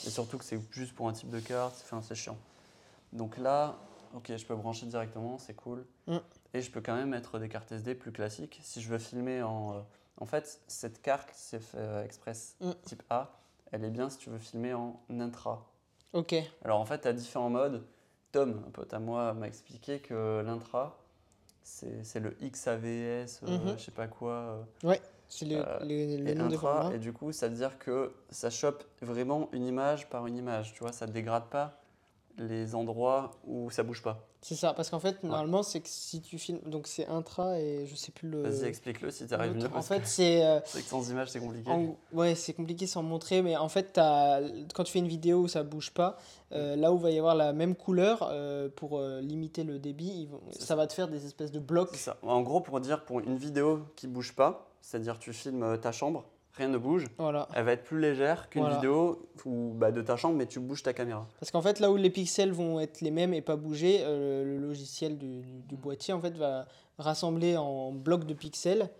[0.06, 2.36] Et surtout que c'est juste pour un type de carte, enfin, c'est chiant.
[3.12, 3.76] Donc là,
[4.14, 5.84] ok, je peux brancher directement, c'est cool.
[6.06, 6.18] Mm.
[6.54, 8.60] Et je peux quand même mettre des cartes SD plus classiques.
[8.62, 9.74] Si je veux filmer en.
[9.74, 9.80] euh,
[10.20, 12.70] En fait, cette carte CF Express Mm.
[12.84, 13.30] type A,
[13.72, 15.64] elle est bien si tu veux filmer en intra.
[16.12, 16.34] Ok.
[16.64, 17.84] Alors en fait, tu as différents modes.
[18.32, 20.98] Tom, un pote à moi, m'a expliqué que l'intra,
[21.62, 23.78] c'est le XAVS, euh, Mhm.
[23.78, 24.32] je sais pas quoi.
[24.32, 24.62] euh,
[25.28, 28.82] C'est le, Euh, le, nom intra, et du coup, ça veut dire que ça chope
[29.02, 30.72] vraiment une image par une image.
[30.72, 31.80] Tu vois, ça dégrade pas
[32.38, 34.24] les endroits où ça bouge pas.
[34.40, 36.60] C'est ça, parce qu'en fait, normalement, c'est que si tu filmes.
[36.64, 38.42] Donc, c'est intra et je sais plus le.
[38.42, 39.68] Vas-y, explique-le si tu arrives mieux.
[39.74, 40.44] En fait, c'est.
[40.46, 41.68] euh, c'est que sans image, c'est compliqué.
[41.70, 44.40] en- ouais, c'est compliqué sans montrer, mais en fait, t'as-
[44.74, 46.16] quand tu fais une vidéo où ça bouge pas,
[46.52, 50.40] euh, là où va y avoir la même couleur, euh, pour limiter le débit, vont-
[50.52, 51.88] ça va te faire des espèces de blocs.
[51.92, 52.16] C'est ça.
[52.22, 56.24] En gros, pour dire, pour une vidéo qui bouge pas, c'est-à-dire tu filmes ta chambre,
[56.58, 57.48] rien ne bouge, Voilà.
[57.54, 58.76] elle va être plus légère qu'une Voilà.
[58.76, 61.26] vidéo où, bah, de ta chambre, mais tu bouges ta caméra.
[61.40, 64.44] Parce qu'en fait, là où les pixels vont être les mêmes et pas bouger, euh,
[64.44, 66.66] le logiciel du, du- du boîtier en fait, va
[66.98, 68.90] rassembler en blocs de pixels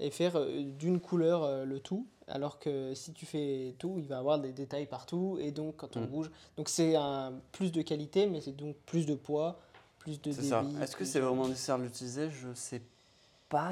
[0.00, 2.06] et faire euh, d'une couleur euh, le tout.
[2.28, 5.96] Alors que si tu fais tout, il va avoir des détails partout et donc quand
[5.96, 6.06] on Mm.
[6.06, 6.30] bouge.
[6.56, 9.58] Donc c'est un plus de qualité, mais c'est donc plus de poids,
[9.98, 10.48] plus de C'est débit.
[10.50, 10.64] ça.
[10.82, 12.28] Est-ce que c'est vraiment nécessaire de l'utiliser?
[12.30, 12.84] Je sais pas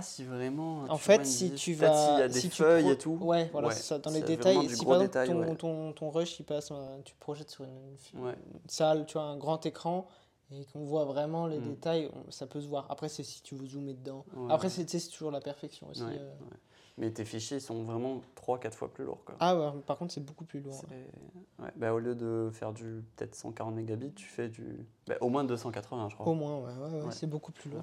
[0.03, 0.85] si vraiment.
[0.89, 1.93] En fait, si tu vas.
[1.95, 3.19] s'il y a des si feuilles pro- et tout.
[3.21, 3.99] Ouais, voilà, Ouais, c'est ça.
[3.99, 5.57] Dans les détails, si par exemple détail, ton, ouais.
[5.57, 8.33] ton, ton rush, il passe, euh, tu projettes sur une, Ouais.
[8.55, 10.07] une salle, tu as un grand écran
[10.53, 11.69] et qu'on voit vraiment les Mm.
[11.69, 12.87] détails, on- ça peut se voir.
[12.91, 14.25] Après, c'est si tu veux zoomer dedans.
[14.35, 14.53] Ouais.
[14.53, 16.03] Après, c'est toujours la perfection aussi.
[16.05, 16.31] Ouais, euh.
[16.33, 16.57] ouais.
[16.99, 19.23] Mais tes fichiers sont vraiment 3-4 fois plus lourds.
[19.27, 19.35] Quoi.
[19.39, 20.81] Ah ouais, par contre, c'est beaucoup plus lourd.
[21.61, 21.69] Ouais.
[21.77, 24.87] Bah, au lieu de faire du peut-être 140 mégabits, tu fais du.
[25.07, 26.27] bah, au moins 280, je crois.
[26.27, 27.13] Au moins, ouais, ouais, ouais, Ouais.
[27.13, 27.83] c'est beaucoup plus lourd.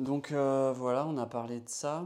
[0.00, 2.04] Donc euh, voilà, on a parlé de ça.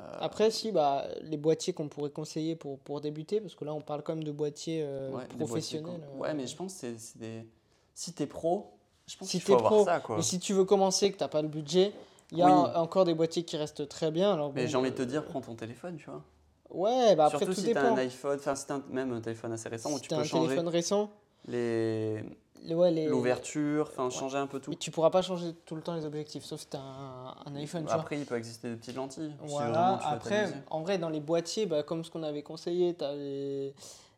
[0.00, 3.72] Euh, Après, si, bah, les boîtiers qu'on pourrait conseiller pour, pour débuter, parce que là,
[3.74, 6.00] on parle quand même de boîtiers euh, ouais, boîtiers, professionnels.
[6.14, 6.18] euh.
[6.18, 7.46] Ouais, mais je pense que c'est- des.
[7.94, 8.72] Si t'es pro,
[9.06, 10.00] je pense Si qu'il faut avoir pro, ça.
[10.00, 10.16] Quoi.
[10.16, 11.92] Mais si tu veux commencer, que t'as pas le budget,
[12.32, 12.70] il y a Oui.
[12.74, 14.32] encore des boîtiers qui restent très bien.
[14.32, 16.22] Alors, Mais j'ai envie de te dire, prends ton téléphone, tu vois.
[16.70, 17.82] Ouais, bah après, Surtout tout si dépend.
[17.82, 20.16] t'as un iPhone, enfin si t'as même un téléphone assez récent où Si tu t'as
[20.16, 21.10] peux un changer téléphone récent,
[21.46, 22.24] les...
[22.64, 24.70] l'ouverture, enfin changer un peu tout.
[24.70, 27.54] Mais tu pourras pas changer tout le temps les objectifs, sauf si t'as un, un
[27.56, 28.00] iPhone, tu vois.
[28.00, 29.32] Après, il peut exister des petites lentilles.
[29.42, 33.12] Voilà, tu après, en vrai, dans les boîtiers, bah, comme ce qu'on avait conseillé, t'as
[33.14, 33.74] les...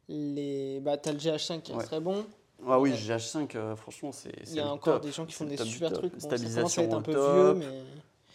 [0.08, 0.80] les...
[0.80, 1.78] Bah, t'as le GH5 qui Ouais.
[1.78, 2.24] reste très bon.
[2.66, 2.96] Ah oui, Ouais.
[2.96, 5.02] GH5, euh, franchement, c'est Il y a encore top.
[5.02, 6.12] des gens qui font des super trucs.
[6.14, 7.34] Bon, ça Stabilisation être un peu top.
[7.34, 7.82] vieux, mais...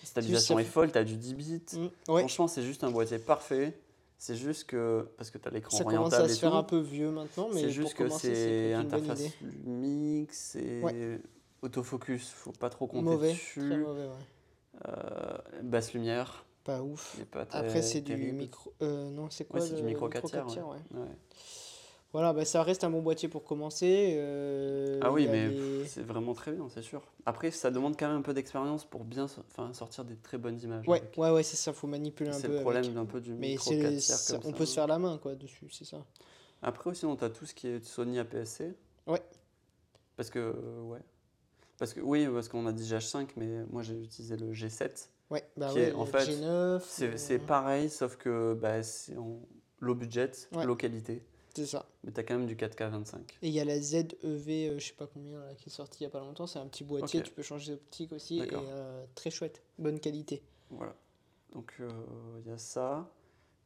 [0.03, 1.61] Stabilisation est folle, t'as du 10 bits.
[1.73, 3.79] Mm, ouais, Franchement, c'est juste un boîtier parfait.
[4.21, 6.61] C'est juste que, parce que t'as l'écran ça commence orientable à et se faire un
[6.61, 9.33] peu vieux maintenant, mais c'est juste que c'est interface idée.
[9.65, 11.19] Lumix, c'est
[11.63, 13.67] autofocus, faut pas trop compter Mauvais, dessus.
[13.67, 14.83] très mauvais, ouais.
[14.87, 17.19] Euh, basse lumière, Pas ouf.
[17.31, 18.71] pas Après, c'est du micro.
[18.83, 20.77] Euh, non, c'est quoi Ouais, c'est du micro 4 tiers, tiers, ouais.
[22.13, 24.15] Voilà, bah, ça reste un bon boîtier pour commencer.
[24.17, 27.01] euh, Ah oui, mais les- c'est vraiment très bien, c'est sûr.
[27.25, 30.37] Après, ça demande quand même un peu d'expérience pour bien so- enfin, sortir des très
[30.37, 30.85] bonnes images.
[30.89, 31.17] Ouais, avec.
[31.17, 32.55] ouais, ouais, c'est ça, faut manipuler un C'est peu.
[32.55, 32.97] le problème avec.
[32.97, 34.57] un peu du Mais micro c'est, 4 tiers ça- comme on ça.
[34.57, 36.03] peut se faire la main quoi dessus, c'est ça.
[36.61, 38.73] Après aussi, on a tout ce qui est Sony APS-C.
[39.07, 39.21] Ouais.
[40.17, 40.99] Parce que, euh, ouais.
[41.79, 45.07] Parce que, oui, parce qu'on a dit GH5, mais moi j'ai utilisé le G7.
[45.31, 46.81] Ouais, bah Qui ouais, est, en fait, G9.
[46.85, 49.39] C'est euh, c'est pareil, sauf que bah, c'est en
[49.79, 50.65] low budget, Ouais.
[50.65, 51.23] low qualité.
[51.53, 51.85] C'est ça.
[52.03, 53.37] Mais t'as quand même du 4K 25.
[53.41, 55.99] Et il y a la ZEV, euh, je sais pas combien, là, qui est sortie
[56.01, 56.47] il y a pas longtemps.
[56.47, 58.37] C'est un petit boîtier, tu peux changer d'optique aussi.
[58.37, 58.63] Et D'accord.
[58.67, 60.41] euh, très chouette, bonne qualité.
[60.69, 60.95] Voilà.
[61.53, 61.89] Donc euh,
[62.43, 63.11] il y a ça.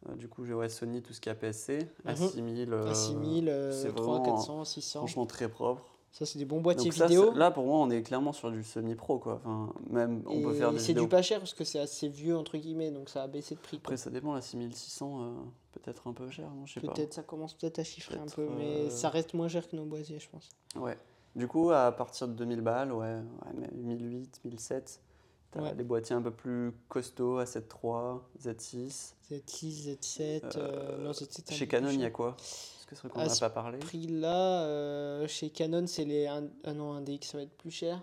[0.10, 1.88] Euh, du coup, j'ai ouais, Sony, tout ce qui est APS-C.
[2.04, 2.14] Mhm.
[2.14, 2.74] A6000.
[2.74, 5.00] euh, A6000, euh, c'est 3, vraiment, 400, 600.
[5.00, 5.95] Franchement, très propre.
[6.18, 7.34] Ça, c'est des bons boîtiers ça, vidéo.
[7.34, 9.20] là, pour moi, on est clairement sur du semi-pro.
[9.20, 9.42] Quoi.
[9.44, 12.08] Enfin, même, on peut Et faire des c'est du pas cher parce que c'est assez
[12.08, 13.80] vieux, entre guillemets, donc ça a baissé de prix.
[13.80, 13.88] quoi.
[13.88, 15.32] Après, ça dépend, la 6600, euh,
[15.74, 16.94] peut-être un peu cher, non Je sais pas.
[16.94, 19.68] Peut-être ça commence peut-être à chiffrer un Peut-être, peu, mais euh, ça reste moins cher
[19.68, 20.48] que nos boîtiers, je pense.
[20.78, 20.98] Ouais.
[21.36, 25.02] Du coup, à partir de 2000 balles, ouais, ouais mais 1008, 1007,
[25.52, 25.76] t'as Ouais.
[25.76, 27.64] des boîtiers un peu plus costauds, A7
[28.42, 29.16] Z6.
[29.30, 31.52] Z6, Z7, euh, non, Z7.
[31.52, 32.38] un Chez Canon, il y a quoi?
[32.92, 36.06] Est-ce que vrai qu'on À n'a ce pas parlé prix là, euh, chez Canon, c'est
[36.06, 38.02] les 1, ah non, un DX, ça va être plus cher.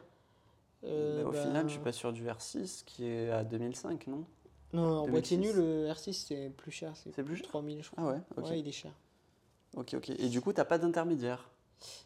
[0.84, 4.06] Euh, Bah, Au bah, final, je suis pas sûr du R6 qui est à 2005,
[4.06, 4.26] non?
[4.72, 5.54] Non, en boîtier 2006.
[5.54, 7.46] nul, le R6 c'est plus cher, c'est plus cher?
[7.48, 8.04] 3000 je crois.
[8.04, 8.50] Ah ouais, ok.
[8.50, 8.92] Ouais, il est cher.
[9.76, 10.10] Ok, ok.
[10.10, 11.50] Et du coup, t'as pas d'intermédiaire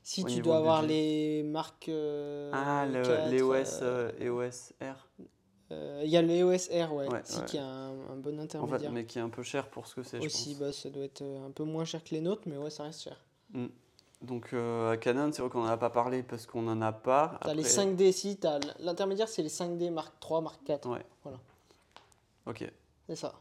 [0.02, 0.88] Si Au tu dois avoir budget?
[0.88, 1.88] les marques.
[1.88, 5.08] euh, Ah, le- 4, l'EOS euh, euh, EOS R
[5.72, 7.44] euh, Il y a le EOS R, ouais, Ouais, si, ouais.
[7.46, 8.92] qui a un, un bon En fait, intermédiaire.
[8.92, 10.58] mais qui est un peu cher pour ce que c'est, je Aussi, pense.
[10.60, 12.84] bah, ça doit être euh, un peu moins cher que les nôtres, mais ouais, ça
[12.84, 13.16] reste cher.
[14.22, 16.90] Donc euh, à Canon, c'est vrai qu'on n'en a pas parlé parce qu'on n'en a
[16.92, 17.38] pas.
[17.42, 18.38] T'as les Après- 5D si,
[18.80, 20.88] l'intermédiaire c'est les 5D Mark 3, Mark 4.
[20.88, 21.04] Ouais.
[21.22, 21.38] Voilà.
[22.46, 22.62] Ok.
[22.62, 22.70] Et
[23.08, 23.34] C'est ça.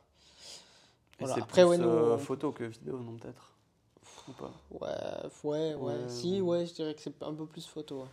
[1.17, 1.43] c'est Voilà.
[1.43, 3.51] Après, plus, ouais, nous, euh, on- photo que vidéo, non peut-être?
[4.27, 4.51] Ou pas?
[4.71, 6.09] Ouais, ouais, ouais.
[6.09, 6.57] Si, ouais.
[6.59, 7.99] ouais, je dirais que c'est un peu plus photo.
[8.01, 8.07] ouais.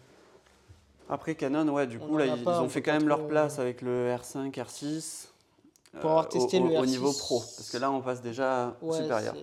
[1.12, 3.06] Après Canon, ouais, du On coup là, ils, pas, ils on ont fait quand même
[3.06, 5.26] leur place avec le R5, R6.
[6.00, 6.86] Pour avoir euh, testé au, le au- au R6.
[6.88, 7.38] niveau pro.
[7.40, 9.34] Parce que là, on passe déjà Ouais, supérieur.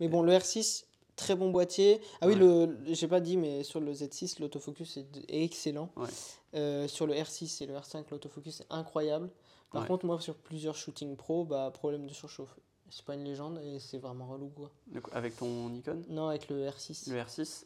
[0.00, 0.84] Mais bon, le R6,
[1.16, 2.02] très bon boîtier.
[2.20, 2.40] Ah oui, Ouais.
[2.40, 5.88] le, j'ai pas dit, mais sur le Z6, l'autofocus est, est excellent.
[5.96, 6.08] Ouais.
[6.56, 9.30] Euh, sur le R6 et le R5, l'autofocus est incroyable.
[9.72, 9.88] Par Ouais.
[9.88, 12.54] contre, moi, sur plusieurs shootings pro, bah, problème de surchauffe.
[12.90, 14.70] C'est pas une légende et c'est vraiment relou, quoi.
[15.12, 16.02] Avec ton Nikon?
[16.10, 17.10] Non, avec le R6.
[17.10, 17.64] Le R6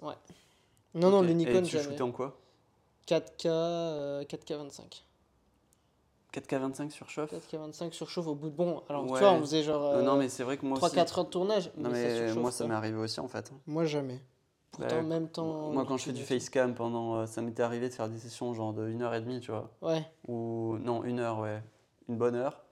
[0.94, 1.26] Non, non, Ok.
[1.26, 1.84] le Nikon, Et tu jamais.
[1.90, 2.38] shootais en quoi?
[3.08, 5.02] 4K, euh, 4K25.
[6.32, 8.82] 4K25 sur chauffe 4K25 surchauffe au bout de bon.
[8.90, 9.18] Alors, tu Ouais.
[9.20, 10.94] vois, on faisait genre Euh, euh, Non, mais c'est vrai que moi aussi.
[10.94, 11.70] 3-4 heures de tournage.
[11.76, 13.50] Non, mais ça mais surchauffe moi, ça m'est arrivé aussi en fait.
[13.66, 14.20] Moi, jamais.
[14.72, 15.70] Pourtant, Ouais, même temps.
[15.72, 17.14] Moi, quand je fais du facecam pendant.
[17.16, 19.70] euh, Ça m'était arrivé de faire des sessions genre de 1h30, tu vois.
[19.80, 20.04] Ouais.
[20.28, 20.76] Ou.
[20.78, 21.62] Non, une heure, ouais.
[22.10, 22.62] Une bonne heure.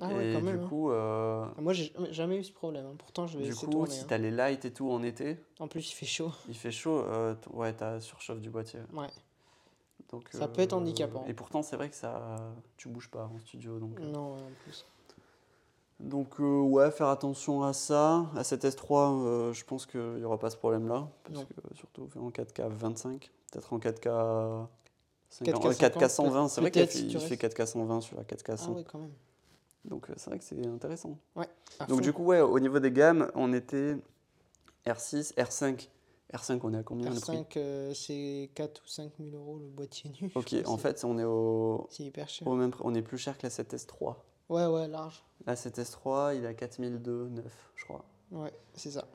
[0.00, 0.62] Ah ouais, et quand du même.
[0.64, 0.66] hein.
[0.68, 2.86] coup, euh, Moi, j'ai jamais- eu ce problème.
[2.86, 2.94] hein.
[2.98, 3.90] Pourtant, je vais du coup tourner.
[3.90, 4.06] si hein.
[4.08, 6.32] t'as les lights et tout en été, En plus, il fait chaud.
[6.48, 8.80] il fait chaud, euh, ouais, t'as surchauffe du boîtier.
[8.94, 9.08] Ouais.
[10.10, 11.24] Donc, Ça peut être euh, handicapant.
[11.28, 12.36] Et pourtant, c'est vrai que ça,
[12.76, 13.78] tu bouges pas en studio.
[13.78, 14.84] Donc, euh, Non, ouais, en plus.
[16.00, 18.26] donc euh, ouais, faire attention à ça.
[18.34, 21.08] À cette S3, euh, je pense qu'il n'y aura pas ce problème-là.
[21.24, 21.44] Parce Non.
[21.44, 24.66] que surtout en 4K 25, peut-être en 4K.
[25.32, 27.56] 50, 4K 4K 120, c'est vrai qu'il fait, fait restes.
[27.60, 28.66] 4K 120 sur la 4K 100.
[28.72, 29.12] Ah ouais, quand même.
[29.84, 31.16] Donc euh, c'est vrai que c'est intéressant.
[31.36, 32.02] À Donc fond.
[32.02, 33.96] du coup, ouais, au niveau des gammes, on était
[34.86, 35.88] R6, R5.
[36.34, 39.58] R5, on est à combien le prix R5, euh, c'est 4 ou 5 000 euros
[39.58, 40.30] le boîtier nu.
[40.34, 42.46] Ok, en fait, on est au, C'est hyper cher.
[42.46, 42.82] au même prix.
[42.84, 44.14] On est plus cher que la 7S3.
[44.48, 45.24] Ouais, ouais, large.
[45.46, 47.42] La 7S3, il est à 4002,9,
[47.76, 48.04] je crois.
[48.30, 49.06] Ouais, c'est ça.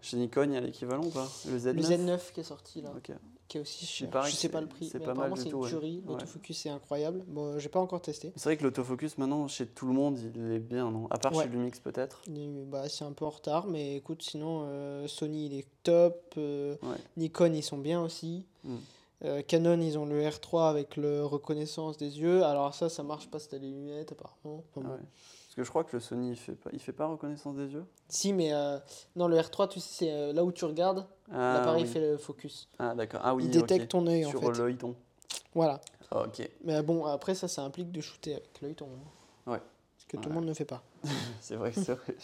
[0.00, 1.28] Chez Nikon, il y a l'équivalent ou pas?
[1.46, 3.10] Le Z9 Le Z9 qui est sorti là, Ok.
[3.50, 4.08] Qui est aussi cher.
[4.22, 6.02] Je sais pas le prix, c'est mais pas apparemment c'est une tuerie.
[6.06, 6.12] Ouais.
[6.12, 7.24] L'autofocus est incroyable.
[7.26, 8.32] Bon, j'ai pas encore testé.
[8.36, 11.08] C'est vrai que l'autofocus, maintenant, chez tout le monde, il est bien, non?
[11.10, 11.44] À part Ouais.
[11.44, 12.22] chez Lumix, peut-être?
[12.68, 16.76] Bah, c'est un peu en retard, mais écoute, sinon euh, Sony il est top, euh,
[16.82, 16.96] Ouais.
[17.16, 18.44] Nikon ils sont bien aussi.
[18.64, 18.76] Mm.
[19.24, 22.44] Euh, Canon ils ont le R3 avec le reconnaissance des yeux.
[22.44, 24.62] Alors ça, ça marche pas si t'as les lunettes apparemment.
[24.74, 25.06] Enfin, Ah bon.
[25.50, 27.66] Parce que je crois que le Sony, il fait pas, il fait pas reconnaissance des
[27.72, 28.78] yeux Si, mais euh,
[29.16, 31.88] non, le R3, tu sais, c'est euh, là où tu regardes, Ah, l'appareil oui.
[31.88, 32.68] fait le focus.
[32.78, 33.20] Ah, d'accord.
[33.24, 34.52] Ah oui, il détecte ton œil en Sur fait.
[34.52, 34.94] l'œilleton.
[35.52, 35.80] Voilà.
[36.12, 36.48] Ah, ok.
[36.62, 38.88] Mais bon, après ça, ça implique de shooter avec l'œil ton.
[39.48, 39.58] Ouais.
[39.98, 40.84] Ce que tout le monde ne fait pas.
[41.40, 42.14] C'est vrai, c'est vrai.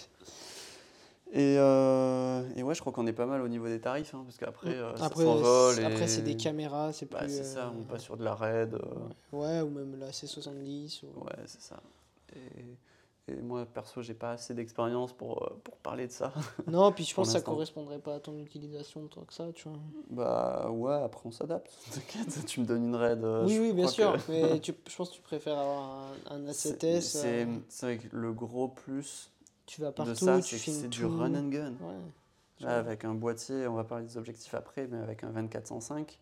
[1.33, 4.23] Et, euh, et ouais, je crois qu'on est pas mal au niveau des tarifs, hein,
[4.25, 5.75] parce qu'après, euh, après, ça s'envole.
[5.75, 7.31] c'est- après et- c'est des caméras, c'est Bah, plus.
[7.31, 8.75] c'est ça, euh, on passe sur de la RAID.
[8.75, 8.79] euh,
[9.33, 11.03] Ouais, ou même la C70.
[11.03, 11.81] ou- Ouais, c'est ça.
[12.33, 12.39] Et,
[13.29, 16.33] et moi, perso, j'ai pas assez d'expérience pour, euh, pour parler de ça.
[16.69, 19.69] Non, puis je pense que ça correspondrait pas à ton utilisation tant que ça, tu
[19.69, 19.79] vois.
[20.11, 21.73] Bah ouais, après on s'adapte.
[21.93, 23.23] T'inquiète, tu me donnes une RAID.
[23.25, 26.47] euh, oui, oui, bien sûr, que- mais tu, je pense que tu préfères avoir un,
[26.49, 27.01] un C'est A7S.
[27.03, 29.31] c'est- euh, c'est vrai que le gros plus
[29.67, 31.73] tu vas de partout, ça, tu c'est que c'est du run and gun.
[31.81, 31.95] Ouais.
[32.61, 36.19] Là, avec un boîtier, on va parler des objectifs après, mais avec un 2405,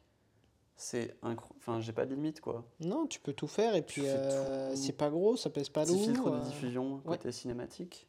[0.76, 1.56] c'est incroyable.
[1.58, 2.64] Enfin, j'ai pas de limite quoi.
[2.80, 6.02] Non, tu peux tout faire et puis euh, c'est pas gros, ça pèse pas lourd.
[6.02, 7.16] filtre de euh, diffusion ouais.
[7.16, 8.06] côté cinématique.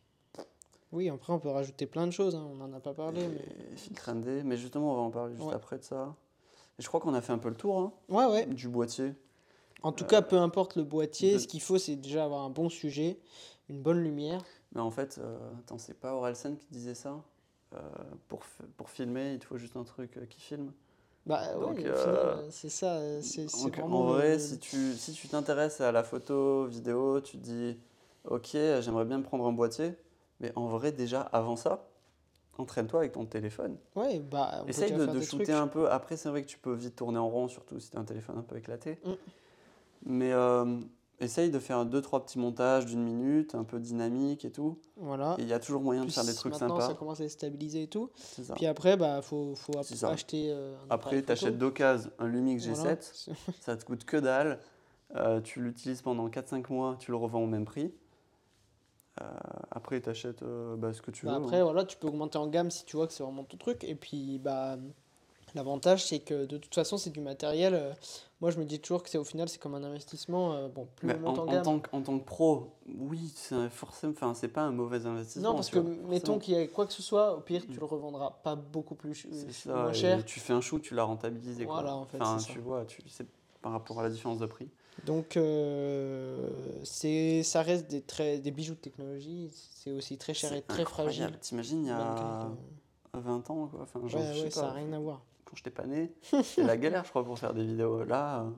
[0.92, 3.28] Oui, après on peut rajouter plein de choses, hein, on en a pas parlé.
[3.28, 3.74] Mais...
[3.74, 5.54] et filtre ND, mais justement, on va en parler juste Ouais.
[5.54, 6.16] après de ça.
[6.80, 8.46] Et je crois qu'on a fait un peu le tour hein, Ouais, ouais.
[8.46, 9.14] du boîtier.
[9.84, 12.50] En tout cas, peu importe le boîtier, de- ce qu'il faut, c'est déjà avoir un
[12.50, 13.20] bon sujet,
[13.70, 14.44] une bonne lumière.
[14.74, 17.22] Mais en fait, euh, attends, c'est pas Orelsen qui disait ça
[17.74, 17.80] Euh,
[18.30, 18.42] pour,
[18.78, 20.72] pour filmer, il te faut juste un truc euh, qui filme.
[21.26, 24.02] Bah Donc, final, euh, euh, c'est ça, euh, c'est vraiment.
[24.02, 27.78] en vrai, le- si tu si tu t'intéresses à la photo, vidéo, tu te dis
[28.26, 29.94] ok, j'aimerais bien me prendre un boîtier,
[30.40, 31.88] mais en vrai, déjà avant ça,
[32.60, 33.78] entraîne-toi avec ton téléphone.
[33.96, 35.50] Ouais, bah on Essaye de, shooter trucs.
[35.50, 35.90] un peu.
[35.90, 38.06] Après, c'est vrai que tu peux vite tourner en rond, surtout si tu as un
[38.06, 39.00] téléphone un peu éclaté.
[39.04, 39.12] Mm.
[40.06, 40.80] Mais euh,
[41.20, 44.78] essaye de faire deux, trois petits montages d'une minute, un peu dynamique et tout.
[44.98, 45.36] Voilà.
[45.40, 46.88] Il y a toujours moyen de faire des trucs maintenant, sympas.
[46.88, 48.10] ça commence à se stabiliser et tout.
[48.16, 48.54] Ça.
[48.56, 50.52] Puis après, bah faut, faut acheter.
[50.52, 51.58] euh, un Après, appareil tu achètes photo.
[51.60, 52.74] d'occasion un Lumix G7.
[52.76, 52.98] Voilà.
[53.62, 54.60] Ça te coûte que dalle.
[55.16, 57.94] Euh, tu l'utilises pendant 4-5 mois, tu le revends au même prix.
[59.22, 59.26] Euh,
[59.72, 61.46] après, tu achètes ce que tu Bah veux.
[61.46, 61.64] après, hein.
[61.64, 63.84] voilà, tu peux augmenter en gamme si tu vois que c'est vraiment ton truc.
[63.86, 64.78] Et puis, bah,
[65.54, 67.96] l'avantage, c'est que de toute façon, c'est du matériel.
[68.46, 70.54] Euh, moi, je me dis toujours que c'est au final, c'est comme un investissement.
[70.54, 71.64] euh, bon, plus on en, monte en, en gamme.
[71.64, 75.50] tant que, en tant que pro, oui, c'est forcément, enfin, c'est pas un mauvais investissement.
[75.50, 77.80] non, parce que vois, mettons qu'il y ait quoi que ce soit, au pire, tu
[77.80, 80.20] le revendras pas beaucoup plus C'est moins cher.
[80.20, 81.66] et tu fais un shoot, tu l'as rentabilisé.
[81.66, 81.76] quoi.
[81.76, 82.54] Voilà, en fait, Enfin, c'est ça.
[82.54, 83.26] tu vois, tu sais
[83.62, 84.70] par rapport à la différence de prix.
[85.06, 86.48] Donc, euh,
[86.84, 89.50] c'est, ça reste des, très, des bijoux de technologie.
[89.54, 91.14] C'est aussi très cher et C'est très incroyable.
[91.16, 91.40] fragile.
[91.42, 93.28] T'imagines, il y a qualité.
[93.28, 93.80] 20 ans, quoi.
[93.84, 95.22] Enfin, genre, Ouais, ouais, ça n'a rien à voir.
[95.56, 96.12] Quand j'étais pas né.
[96.44, 98.04] C'était la galère, je crois, pour faire des vidéos.
[98.04, 98.50] Là, euh,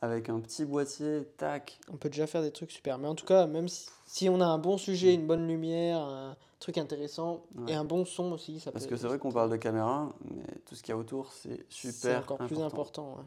[0.00, 1.78] avec un petit boîtier, tac.
[1.92, 2.98] On peut déjà faire des trucs super.
[2.98, 5.98] Mais en tout cas, même si, si on a un bon sujet, une bonne lumière,
[6.00, 7.72] un truc intéressant Ouais.
[7.72, 10.08] et un bon son aussi, ça Parce peut que c'est vrai qu'on parle de caméra,
[10.24, 13.14] mais tout ce qu'il y a autour, c'est C'est super encore plus important.
[13.16, 13.24] ouais.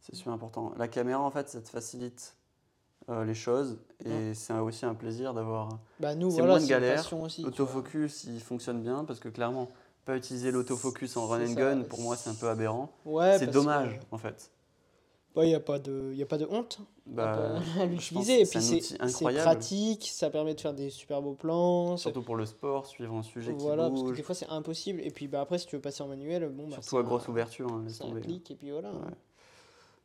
[0.00, 0.72] C'est super important.
[0.78, 2.34] La caméra, en fait, ça te facilite
[3.08, 5.68] euh, les choses et c'est aussi un plaisir d'avoir.
[6.00, 7.12] Bah nous, C'est voilà, moins de c'est une galère.
[7.22, 7.42] aussi.
[7.42, 9.68] L'autofocus, il fonctionne bien parce que clairement,
[10.04, 12.90] pas utiliser l'autofocus en run and ça, gun, pour moi, c'est un peu aberrant.
[13.04, 14.50] Ouais, c'est dommage, que- en fait.
[15.34, 18.42] Il n'y a, pas de- y a pas de honte Bah, à l'utiliser.
[18.42, 18.98] Et puis c'est
[19.34, 21.96] pratique, ça permet de faire des super beaux plans.
[21.96, 24.48] ça- Surtout pour le sport, suivre un sujet Voilà, qui parce que des fois c'est
[24.50, 25.00] impossible.
[25.00, 27.28] Et puis bah, après, si tu veux passer en manuel, bon, bah, Surtout à grosse
[27.28, 28.20] ouverture, hein, un tomber.
[28.20, 28.90] clic et puis voilà.
[28.92, 29.14] Ouais.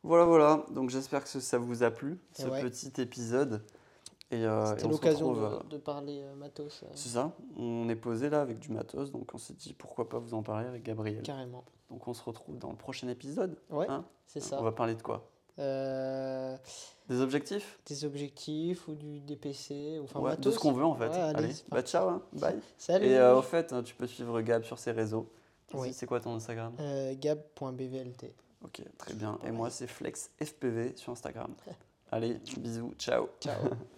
[0.02, 0.64] Voilà, voilà.
[0.70, 2.62] Donc j'espère que ça vous a plu, Et ce ouais.
[2.62, 3.62] petit épisode.
[4.30, 7.96] Et, euh, et C'était l'occasion euh, de, de parler euh, matos, C'est ça, on est
[7.96, 10.82] posé là avec du matos, donc on s'est dit pourquoi pas vous en parler avec
[10.82, 11.22] Gabriel.
[11.22, 11.64] carrément.
[11.90, 13.56] Donc on se retrouve dans le prochain épisode.
[13.70, 14.58] Ouais, Hein c'est ça.
[14.60, 15.30] On va parler de quoi?
[15.58, 16.56] Euh,
[17.08, 17.80] Des objectifs?
[17.86, 20.54] des objectifs ou du DPC, ou enfin Ouais, De matos.
[20.54, 21.08] ce qu'on veut en fait.
[21.08, 22.22] Ouais, allez, bah ciao, hein.
[22.34, 22.58] bye.
[22.76, 25.30] Salut Et euh, au fait, hein, tu peux suivre Gab sur ses réseaux.
[25.72, 25.92] Oui.
[25.94, 26.74] C'est quoi ton Instagram?
[27.18, 28.26] Gab.bvlt.
[28.62, 29.38] Ok, très bien.
[29.46, 31.54] Et moi c'est FlexFPV sur Instagram.
[32.12, 33.28] Allez, bisous, ciao.
[33.40, 33.56] Ciao.